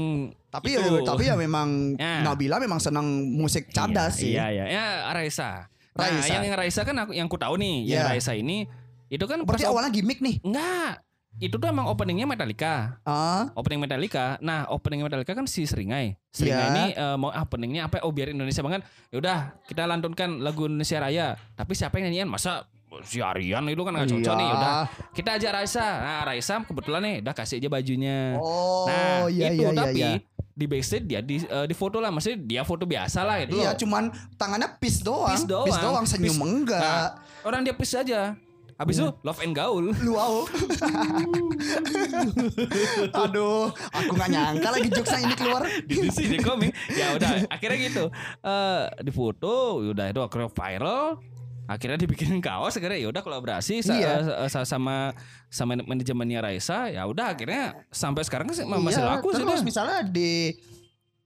Tapi 0.52 0.76
ya, 0.76 0.84
tapi 1.02 1.24
ya 1.26 1.36
memang 1.36 1.68
Ya. 1.98 2.22
Nabila 2.22 2.60
memang 2.60 2.78
senang 2.78 3.08
musik 3.26 3.72
cadas 3.72 4.20
sih. 4.20 4.36
Iya, 4.36 4.52
iya, 4.52 4.64
ya 4.68 4.86
Raisa. 5.10 5.72
Nah, 5.92 6.08
Raisa. 6.08 6.28
yang 6.30 6.44
yang 6.46 6.56
Raisa 6.56 6.82
kan 6.84 6.96
aku 6.98 7.12
yang 7.12 7.26
ku 7.26 7.36
tahu 7.36 7.56
nih, 7.56 7.88
yang 7.88 8.04
Iya. 8.04 8.12
Raisa 8.12 8.32
ini 8.32 8.68
itu 9.08 9.24
kan 9.24 9.40
Berarti 9.42 9.64
awalnya 9.64 9.90
gimmick 9.90 10.20
nih. 10.20 10.40
enggak. 10.42 11.04
Itu 11.34 11.56
tuh 11.56 11.66
emang 11.66 11.88
openingnya 11.88 12.28
Metallica. 12.28 13.00
Ah, 13.02 13.48
Opening 13.56 13.80
Metallica. 13.80 14.36
Nah, 14.40 14.68
opening 14.68 15.00
Metallica 15.00 15.32
kan 15.32 15.48
si 15.48 15.64
Seringai. 15.64 16.20
Seringai 16.28 16.60
Iya. 16.60 16.68
ini 16.70 16.84
eh, 16.92 17.16
mau 17.16 17.32
openingnya 17.32 17.88
apa? 17.88 18.04
Oh, 18.04 18.12
biar 18.12 18.30
Indonesia 18.30 18.60
banget. 18.60 18.84
Ya 19.08 19.18
udah, 19.18 19.40
kita 19.64 19.88
lantunkan 19.88 20.38
lagu 20.38 20.68
Indonesia 20.68 21.00
Raya. 21.00 21.40
Tapi 21.56 21.72
siapa 21.72 21.98
yang 21.98 22.12
nyanyiin? 22.12 22.28
Masa 22.28 22.68
si 23.02 23.24
Aryan 23.24 23.64
itu 23.66 23.80
kan 23.80 23.96
gak 23.96 24.12
cocok 24.12 24.28
Iya. 24.28 24.42
nih. 24.44 24.50
Udah, 24.52 24.74
kita 25.16 25.30
ajak 25.40 25.52
Raisa. 25.54 25.88
Nah, 25.98 26.22
Raisa 26.26 26.54
kebetulan 26.62 27.00
nih 27.02 27.16
udah 27.24 27.34
kasih 27.34 27.56
aja 27.58 27.70
bajunya. 27.70 28.20
Oh, 28.36 28.84
nah, 28.84 29.24
iya 29.26 29.48
itu 29.50 29.64
iya 29.64 29.70
iya. 29.72 29.80
tapi 29.80 30.00
iya. 30.04 30.12
Di 30.62 30.70
backstage 30.70 31.10
dia 31.10 31.26
di 31.26 31.42
eh, 31.42 31.66
di 31.66 31.74
foto 31.74 31.98
lah, 31.98 32.14
maksudnya 32.14 32.38
dia 32.46 32.62
foto 32.62 32.86
biasa 32.86 33.26
lah 33.26 33.42
itu. 33.42 33.58
Iya, 33.58 33.74
loh. 33.74 33.82
cuman 33.82 34.04
tangannya 34.38 34.70
peace 34.78 35.02
doang. 35.02 35.34
Peace 35.34 35.82
doang. 35.82 36.06
senyum 36.06 36.38
Peace. 36.38 36.54
enggak. 36.54 36.86
Nah, 36.86 37.08
orang 37.42 37.66
dia 37.66 37.74
peace 37.74 37.98
aja. 37.98 38.38
Habis 38.82 38.98
Iya. 38.98 39.14
itu 39.14 39.22
love 39.22 39.40
and 39.46 39.54
gaul. 39.54 39.86
Luau. 40.02 40.42
Aduh, 43.26 43.70
aku 43.94 44.12
nggak 44.18 44.30
nyangka 44.34 44.70
lagi 44.74 44.90
jokesnya 44.90 45.22
ini 45.22 45.36
keluar. 45.38 45.64
di 45.86 46.38
komik 46.42 46.74
ya 46.90 47.14
udah 47.18 47.30
akhirnya 47.50 47.78
gitu 47.78 48.06
eh 48.42 48.84
di 49.06 49.12
foto 49.14 49.82
udah 49.86 50.10
itu 50.10 50.22
akhirnya 50.22 50.50
viral 50.50 51.22
akhirnya 51.72 51.96
dibikinin 51.98 52.44
kaos 52.44 52.76
akhirnya 52.76 53.00
ya 53.00 53.08
udah 53.08 53.22
kolaborasi 53.22 53.80
Iya. 53.82 54.48
sa- 54.48 54.68
sama 54.68 55.16
sama 55.48 55.80
manajemennya 55.80 56.40
Raisa 56.40 56.88
ya 56.88 57.04
udah 57.04 57.32
akhirnya 57.32 57.88
sampai 57.88 58.22
sekarang 58.22 58.52
sih 58.52 58.64
masih 58.64 59.00
Iya, 59.00 59.08
laku 59.10 59.32
sih 59.32 59.44
misalnya 59.62 60.04
di 60.04 60.52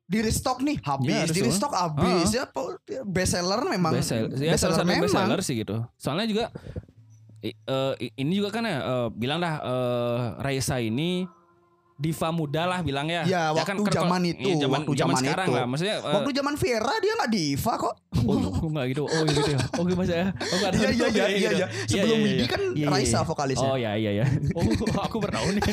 di 0.05 0.21
restock 0.21 0.61
nih 0.61 0.77
habis, 0.79 1.09
Iya, 1.09 1.25
di 1.27 1.41
restock. 1.41 1.73
habis 1.73 2.29
ya 2.29 2.45
po- 2.45 2.77
best 3.03 3.33
seller 3.33 3.65
memang 3.65 3.89
best 3.91 4.13
seller 4.13 4.29
ya 4.31 4.53
best 4.53 4.61
seller 4.63 4.85
memang. 4.85 5.01
best 5.01 5.15
seller 5.15 5.39
sih 5.41 5.55
gitu 5.57 5.81
soalnya 5.97 6.25
juga 6.25 6.45
i- 7.41 7.57
ini 8.15 8.33
juga 8.35 8.49
kan 8.51 8.63
ya 8.63 8.77
eh, 8.79 9.07
bilang 9.11 9.37
dah 9.37 9.55
eh, 9.59 10.17
Raisa 10.39 10.77
ini 10.77 11.25
diva 11.95 12.27
muda 12.27 12.67
lah 12.67 12.79
bilang 12.83 13.07
ya 13.07 13.23
Ya, 13.23 13.43
waktu 13.55 13.87
kan, 13.87 14.03
zaman 14.03 14.21
itu, 14.27 14.51
iya, 14.51 14.67
zaman, 14.67 14.83
waktu 14.83 14.91
zaman 14.93 14.99
zaman 14.99 15.15
sekarang 15.23 15.47
itu. 15.47 15.55
lah 15.55 15.63
maksudnya 15.65 15.95
eh, 16.03 16.13
Waktu 16.19 16.31
zaman 16.35 16.53
Vera 16.59 16.93
dia 16.99 17.13
nggak 17.15 17.31
diva 17.31 17.73
kok. 17.79 17.93
Oh, 18.25 18.35
oh 18.35 18.67
enggak 18.67 18.85
gitu. 18.91 19.03
Oh 19.07 19.21
gitu 19.23 19.41
ya. 19.47 19.59
Oke 19.79 19.93
Mas 19.95 20.09
ya. 20.11 20.25
Oh 20.33 20.55
enggak 20.59 20.71
Iya 20.75 20.89
iya 20.91 21.07
iya 21.07 21.25
iya. 21.29 21.49
iya. 21.55 21.67
Sebelum 21.87 22.17
iya, 22.19 22.25
Widi 22.25 22.35
iya. 22.43 22.47
kan 22.51 22.61
Iya, 22.61 22.75
iya, 22.75 22.87
Raisa 22.91 23.19
iya. 23.21 23.21
vokalisnya. 23.23 23.69
Oh 23.69 23.77
iya 23.79 23.91
iya 23.95 24.11
ya. 24.11 24.25
Oh 24.57 24.63
aku 24.99 25.15
baru 25.23 25.33
tahu 25.39 25.47
nih. 25.55 25.63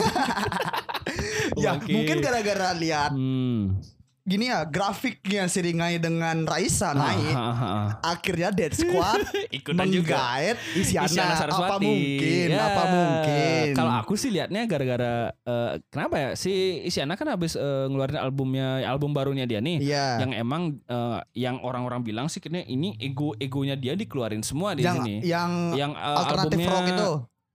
ya 1.64 1.70
mungkin 1.82 2.16
gara-gara 2.22 2.68
lihat 2.78 3.10
Hmm. 3.12 3.76
Gini 4.22 4.46
ya 4.46 4.62
grafiknya 4.62 5.50
Siringai 5.50 5.98
dengan 5.98 6.46
Raisa 6.46 6.94
naik. 6.94 7.34
Ah, 7.34 7.42
ah, 7.42 7.62
ah. 7.62 7.86
Akhirnya 8.14 8.54
Dead 8.54 8.70
Squad 8.70 9.26
Ikutan 9.58 9.86
juga. 9.90 10.14
menggait 10.14 10.56
Isyana. 10.78 11.06
Isyana 11.10 11.34
Apa 11.34 11.40
Saraswati. 11.42 11.84
mungkin? 11.90 12.46
Ya. 12.48 12.62
Apa 12.62 12.82
mungkin? 12.86 13.66
Kalau 13.74 13.92
aku 13.98 14.14
sih 14.14 14.30
liatnya 14.30 14.62
gara-gara 14.70 15.12
eh, 15.34 15.70
kenapa 15.90 16.14
ya 16.16 16.30
si 16.38 16.52
Isyana 16.86 17.18
kan 17.18 17.34
habis 17.34 17.58
eh, 17.58 17.86
ngeluarin 17.90 18.18
albumnya 18.18 18.86
album 18.86 19.10
barunya 19.10 19.42
dia 19.42 19.58
nih. 19.58 19.82
Iya. 19.82 20.22
Yang 20.22 20.32
emang 20.38 20.62
eh, 20.86 21.18
yang 21.34 21.58
orang-orang 21.60 22.06
bilang 22.06 22.30
sih 22.30 22.38
kayaknya 22.38 22.62
ini 22.66 22.94
ego 23.02 23.34
egonya 23.36 23.74
dia 23.74 23.98
dikeluarin 23.98 24.46
semua 24.46 24.78
di 24.78 24.86
yang 24.86 25.02
sini. 25.02 25.18
yang 25.26 25.74
Yang 25.74 25.92
eh, 25.98 26.16
alternatif 26.22 26.56
albumnya 26.62 26.70
rock 26.70 26.86
itu. 26.86 27.10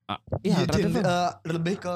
Iya, 0.07 0.15
Iya, 0.39 0.55
alternatif 0.63 0.93
jadi, 0.95 1.03
eh, 1.03 1.31
lebih 1.49 1.75
ke 1.77 1.95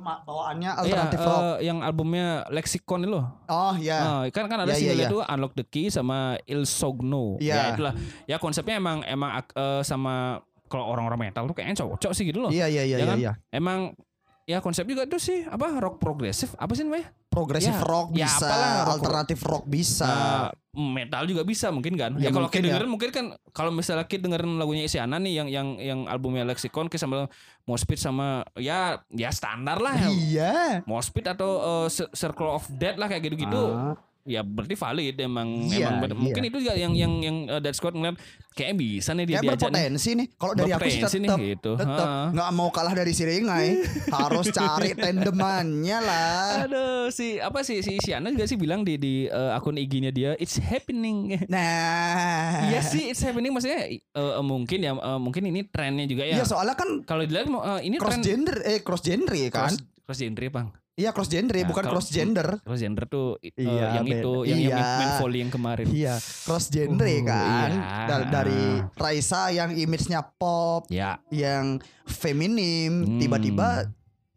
bawaannya 0.00 0.70
Iya, 0.72 0.80
alternatif 0.82 1.18
rock. 1.20 1.38
eh, 1.38 1.56
yang 1.62 1.78
albumnya 1.78 2.26
Lexicon 2.48 3.00
itu 3.00 3.12
loh. 3.12 3.26
Oh 3.46 3.74
ya. 3.76 3.98
Ah, 3.98 4.22
kan 4.28 4.50
kan 4.50 4.58
ada 4.60 4.68
Ya, 4.68 4.74
ya, 4.74 4.78
single 4.90 4.98
ya. 4.98 5.06
itu 5.06 5.18
Unlock 5.22 5.54
the 5.54 5.64
Key 5.64 5.86
sama 5.86 6.18
Il 6.44 6.66
Sogno. 6.66 7.38
Iya. 7.38 7.54
Ya 7.54 7.62
itulah. 7.70 7.94
Ya 8.26 8.36
konsepnya 8.36 8.76
emang 8.76 9.06
emang 9.06 9.30
eh, 9.38 9.82
sama 9.82 10.42
kalau 10.66 10.88
orang-orang 10.88 11.30
metal 11.30 11.44
tuh 11.44 11.54
kayaknya 11.54 11.78
cocok 11.78 12.10
sih 12.10 12.24
gitu 12.24 12.40
loh. 12.40 12.50
Iya 12.50 12.66
iya 12.66 12.82
iya 12.82 12.96
Ya 12.96 12.98
iya. 12.98 13.06
kan? 13.06 13.18
iya. 13.20 13.32
Emang 13.48 13.94
ya 14.42 14.58
konsep 14.58 14.82
juga 14.82 15.06
itu 15.06 15.22
sih 15.22 15.46
apa 15.46 15.78
rock 15.78 15.96
progresif 15.96 16.58
apa 16.58 16.74
sih 16.74 16.82
namanya? 16.82 17.14
Progresif 17.32 17.72
Ya, 17.72 17.80
rock 17.80 18.06
ya 18.12 18.28
bisa, 18.28 18.44
apalah, 18.44 18.72
alternatif 18.92 19.38
rock 19.40 19.64
bisa. 19.64 20.04
Nah, 20.04 20.46
metal 20.72 21.24
juga 21.24 21.42
bisa 21.42 21.72
mungkin 21.72 21.96
kan. 21.96 22.12
Ya, 22.16 22.28
Ya, 22.28 22.30
kalau 22.30 22.46
kita 22.46 22.60
ya. 22.60 22.76
dengerin 22.76 22.90
mungkin 22.92 23.08
kan 23.08 23.24
kalau 23.50 23.72
misalnya 23.72 24.04
kita 24.04 24.24
dengerin 24.24 24.56
lagunya 24.56 24.84
Isyana 24.84 25.16
nih 25.16 25.40
yang 25.40 25.48
yang 25.48 25.68
yang 25.76 26.00
albumnya 26.06 26.44
Lexicon 26.44 26.86
kita 26.86 27.02
sama 27.02 27.32
Mospit 27.64 27.96
sama 27.96 28.44
ya 28.54 29.00
ya 29.08 29.32
standar 29.32 29.80
lah. 29.80 29.96
ya. 29.96 30.08
iya. 30.08 30.54
Mospit 30.84 31.24
atau 31.24 31.50
Cir- 31.88 32.12
Circle 32.12 32.52
of 32.52 32.68
Death 32.70 32.96
lah 32.96 33.08
kayak 33.08 33.24
gitu-gitu. 33.24 33.64
Ah. 33.72 33.96
Ya 34.22 34.46
berarti 34.46 34.78
valid 34.78 35.18
emang 35.18 35.66
Iya, 35.66 35.90
emang 35.90 36.06
iya. 36.06 36.14
mungkin 36.14 36.42
itu 36.46 36.62
juga 36.62 36.78
yang 36.78 36.94
yang 36.94 37.12
yang 37.18 37.36
uh, 37.50 37.58
Dead 37.58 37.74
Squad 37.74 37.98
ngeliat 37.98 38.14
kayaknya 38.54 38.76
bisa 38.78 39.10
nih 39.18 39.24
dia 39.26 39.34
Kayak 39.42 39.42
diajak 39.42 39.58
nih. 39.58 39.82
berpotensi 39.82 40.10
nih. 40.14 40.26
Kalau 40.38 40.52
dari 40.54 40.70
aku 40.70 40.86
sih 40.86 41.18
nih, 41.18 41.28
tetap 41.28 41.38
gitu. 41.42 41.72
tetap 41.74 42.06
nggak 42.30 42.50
mau 42.54 42.68
kalah 42.70 42.94
dari 42.94 43.12
Siringai. 43.12 43.68
Harus 44.14 44.46
cari 44.54 44.94
tandemannya 45.02 45.98
lah. 45.98 46.70
Aduh 46.70 47.10
si 47.10 47.42
apa 47.42 47.66
sih 47.66 47.82
si 47.82 47.98
Isyana 47.98 48.30
juga 48.30 48.46
sih 48.46 48.54
bilang 48.54 48.86
di 48.86 48.94
di 48.94 49.14
uh, 49.26 49.58
akun 49.58 49.74
IG-nya 49.74 50.14
dia 50.14 50.30
it's 50.38 50.54
happening. 50.62 51.34
Nah. 51.52 52.70
Iya 52.70 52.80
sih 52.80 53.10
it's 53.10 53.20
happening 53.20 53.50
maksudnya 53.50 53.90
uh, 54.14 54.38
mungkin 54.40 54.78
ya 54.80 54.94
uh, 54.94 55.18
mungkin 55.18 55.50
ini 55.50 55.66
trennya 55.66 56.06
juga 56.06 56.22
ya. 56.22 56.38
Iya 56.38 56.46
soalnya 56.46 56.78
kan 56.78 57.02
Kalau 57.02 57.26
dilihat 57.26 57.50
uh, 57.50 57.82
ini 57.82 57.98
cross 57.98 58.18
tren 58.18 58.22
gender 58.22 58.56
eh 58.62 58.78
cross 58.86 59.02
genre 59.02 59.42
kan? 59.50 59.74
cross, 59.74 59.82
cross 60.06 60.18
genre 60.22 60.46
bang. 60.46 60.68
Iya 60.92 61.08
cross 61.10 61.26
genre 61.26 61.56
Nah, 61.56 61.64
bukan 61.66 61.84
cross 61.86 62.08
gender. 62.08 62.60
Cross 62.60 62.78
genre 62.78 63.04
tuh 63.06 63.28
uh, 63.34 63.48
Iya, 63.56 63.96
yang 63.96 64.04
beda. 64.04 64.16
itu 64.18 64.32
yang 64.44 64.60
yang 64.60 64.76
Iya. 64.76 64.98
main 64.98 65.10
volley 65.16 65.38
yang 65.40 65.48
kemarin. 65.50 65.86
Iya, 65.88 66.14
cross 66.44 66.68
genre 66.68 67.00
Uh, 67.08 67.24
kan. 67.24 67.70
iya. 67.70 68.04
Dari, 68.04 68.24
dari 68.28 68.62
Raisa 68.94 69.48
yang 69.48 69.70
image-nya 69.72 70.20
pop, 70.36 70.84
Ya 70.86 71.16
yang 71.28 71.80
feminim, 72.04 73.08
Hmm. 73.08 73.18
tiba-tiba 73.18 73.88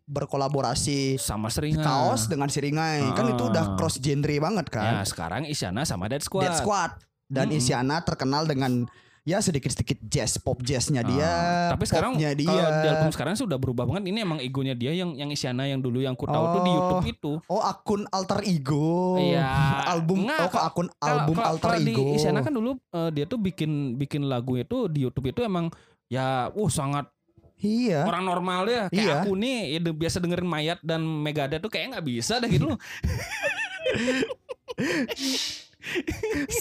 berkolaborasi 0.06 1.18
sama 1.18 1.50
seringan. 1.50 1.82
kaos 1.82 2.26
dengan 2.26 2.48
Siringai. 2.48 3.04
Kan 3.12 3.26
itu 3.28 3.44
udah 3.44 3.65
Ah. 3.65 3.76
cross 3.76 3.98
genre 3.98 4.36
banget 4.39 4.65
Ya 4.68 4.72
kan. 4.72 4.94
sekarang 5.04 5.41
Isyana 5.44 5.84
sama 5.84 6.08
Dead 6.08 6.22
Squad. 6.22 6.46
Dead 6.46 6.56
Squad 6.56 6.91
dan 7.26 7.50
Mm-mm. 7.50 7.58
Isyana 7.58 8.00
terkenal 8.00 8.46
dengan 8.46 8.86
ya 9.26 9.42
sedikit-sedikit 9.42 9.98
jazz 10.06 10.38
pop 10.38 10.62
jazznya 10.62 11.02
dia. 11.02 11.26
Ah, 11.26 11.74
tapi 11.74 11.90
sekarang 11.90 12.14
dia. 12.14 12.38
kalau 12.38 12.38
di 12.38 12.46
album 12.88 13.10
sekarang 13.10 13.34
sudah 13.34 13.58
berubah 13.58 13.84
banget. 13.84 14.14
Ini 14.14 14.22
emang 14.22 14.38
egonya 14.38 14.72
dia 14.72 14.94
yang 14.94 15.12
yang 15.12 15.28
Isyana 15.28 15.66
yang 15.66 15.82
dulu 15.82 15.98
yang 15.98 16.14
ku 16.14 16.24
tahu 16.24 16.46
tuh 16.54 16.62
di 16.62 16.70
Oh. 16.70 16.76
YouTube 16.78 17.06
itu. 17.10 17.32
Oh 17.50 17.60
akun 17.60 18.06
alter 18.08 18.40
ego. 18.46 19.18
Iya. 19.18 19.44
Album 19.90 20.30
Nggak, 20.30 20.40
oh 20.40 20.48
ke 20.48 20.60
akun 20.62 20.88
Kalau- 20.88 21.02
album 21.02 21.36
kalau- 21.36 21.50
alter 21.52 21.70
kalau 21.74 21.82
ego. 21.82 22.02
Di 22.06 22.16
Isyana 22.16 22.40
kan 22.40 22.54
dulu 22.54 22.78
eh, 22.78 23.10
dia 23.12 23.26
tuh 23.26 23.36
bikin 23.36 23.98
bikin 23.98 24.22
lagu 24.24 24.56
itu 24.56 24.88
di 24.88 25.02
YouTube 25.02 25.28
itu 25.28 25.42
emang 25.42 25.68
ya, 26.06 26.54
uh 26.54 26.70
sangat 26.70 27.10
Iya. 27.58 28.06
orang 28.06 28.24
normal 28.24 28.70
ya. 28.70 28.86
Kayak 28.88 28.94
Iya. 28.94 29.14
aku 29.20 29.34
nih 29.34 29.58
ya, 29.74 29.80
biasa 29.90 30.22
dengerin 30.22 30.46
Mayat 30.46 30.78
dan 30.86 31.02
Megadeth 31.02 31.58
tuh 31.60 31.74
kayak 31.74 31.98
nggak 31.98 32.06
bisa 32.06 32.38
dah 32.38 32.46
gitu 32.46 32.70
loh. 32.70 32.78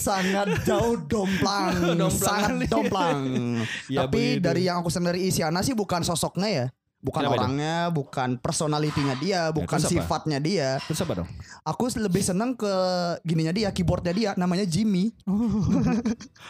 sangat 0.01 0.63
jauh 0.63 0.97
domplang, 1.01 1.73
Domplang 1.99 2.11
sangat 2.11 2.49
kali. 2.57 2.65
domplang. 2.73 3.19
Ya, 3.91 4.05
Tapi 4.05 4.37
begitu. 4.37 4.45
dari 4.45 4.61
yang 4.65 4.81
aku 4.81 4.89
sendiri 4.89 5.21
Isyana 5.21 5.61
sih 5.61 5.73
bukan 5.73 6.01
sosoknya 6.01 6.49
ya. 6.49 6.67
Bukan 7.05 7.21
Kenapa 7.21 7.37
orangnya, 7.37 7.93
bukan 7.93 8.29
personalitinya 8.41 9.13
dia, 9.21 9.53
bukan 9.53 9.77
terus 9.77 9.85
apa? 9.85 9.93
sifatnya 9.93 10.41
dia. 10.41 10.81
Terus 10.89 11.05
apa 11.05 11.21
dong? 11.21 11.29
Aku 11.61 11.85
lebih 12.01 12.25
seneng 12.25 12.57
ke 12.57 12.73
gininya 13.21 13.53
dia, 13.53 13.69
keyboardnya 13.69 14.09
dia, 14.09 14.29
namanya 14.33 14.65
Jimmy. 14.65 15.13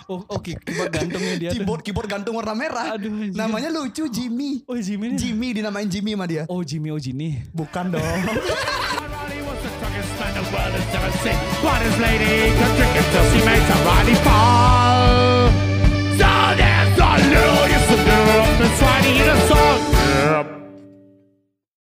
Oh, 0.07 0.23
oke, 0.31 0.55
keyboard 0.63 0.95
gantungnya 0.95 1.35
dia. 1.35 1.49
tuh. 1.51 1.59
Keyboard 1.59 1.81
keyboard 1.83 2.07
gantung 2.07 2.39
warna 2.39 2.55
merah. 2.55 2.95
Aduh, 2.95 3.35
namanya 3.35 3.67
lucu 3.67 4.07
Jimmy. 4.07 4.63
Oh, 4.63 4.79
Jimmy. 4.79 5.19
Jimmy 5.19 5.59
dinamain 5.59 5.91
Jimmy 5.91 6.15
sama 6.15 6.23
dia. 6.23 6.47
Oh, 6.47 6.63
Jimmy 6.63 6.87
oh 6.87 6.99
Jini. 7.03 7.43
Bukan 7.51 7.91
dong. 7.91 8.19
Tom's 10.45 10.53
world 10.53 11.13
sick, 11.23 11.35
but 11.63 11.81
his 11.81 11.97
lady 11.99 12.53
can 12.55 12.75
drink 12.75 12.93
till 13.11 13.25
she 13.31 13.45
makes 13.45 13.67
her 13.69 13.83
body 13.83 14.15
fall. 14.15 15.49
So 16.19 16.29
there's 16.57 16.97
a 16.97 17.11
little, 17.29 17.67
yes, 17.67 17.89
a 17.89 17.95
little, 17.95 18.77
try 18.77 19.01
to 19.01 19.07
he 19.07 19.21
a 19.21 19.47
song. 19.47 20.64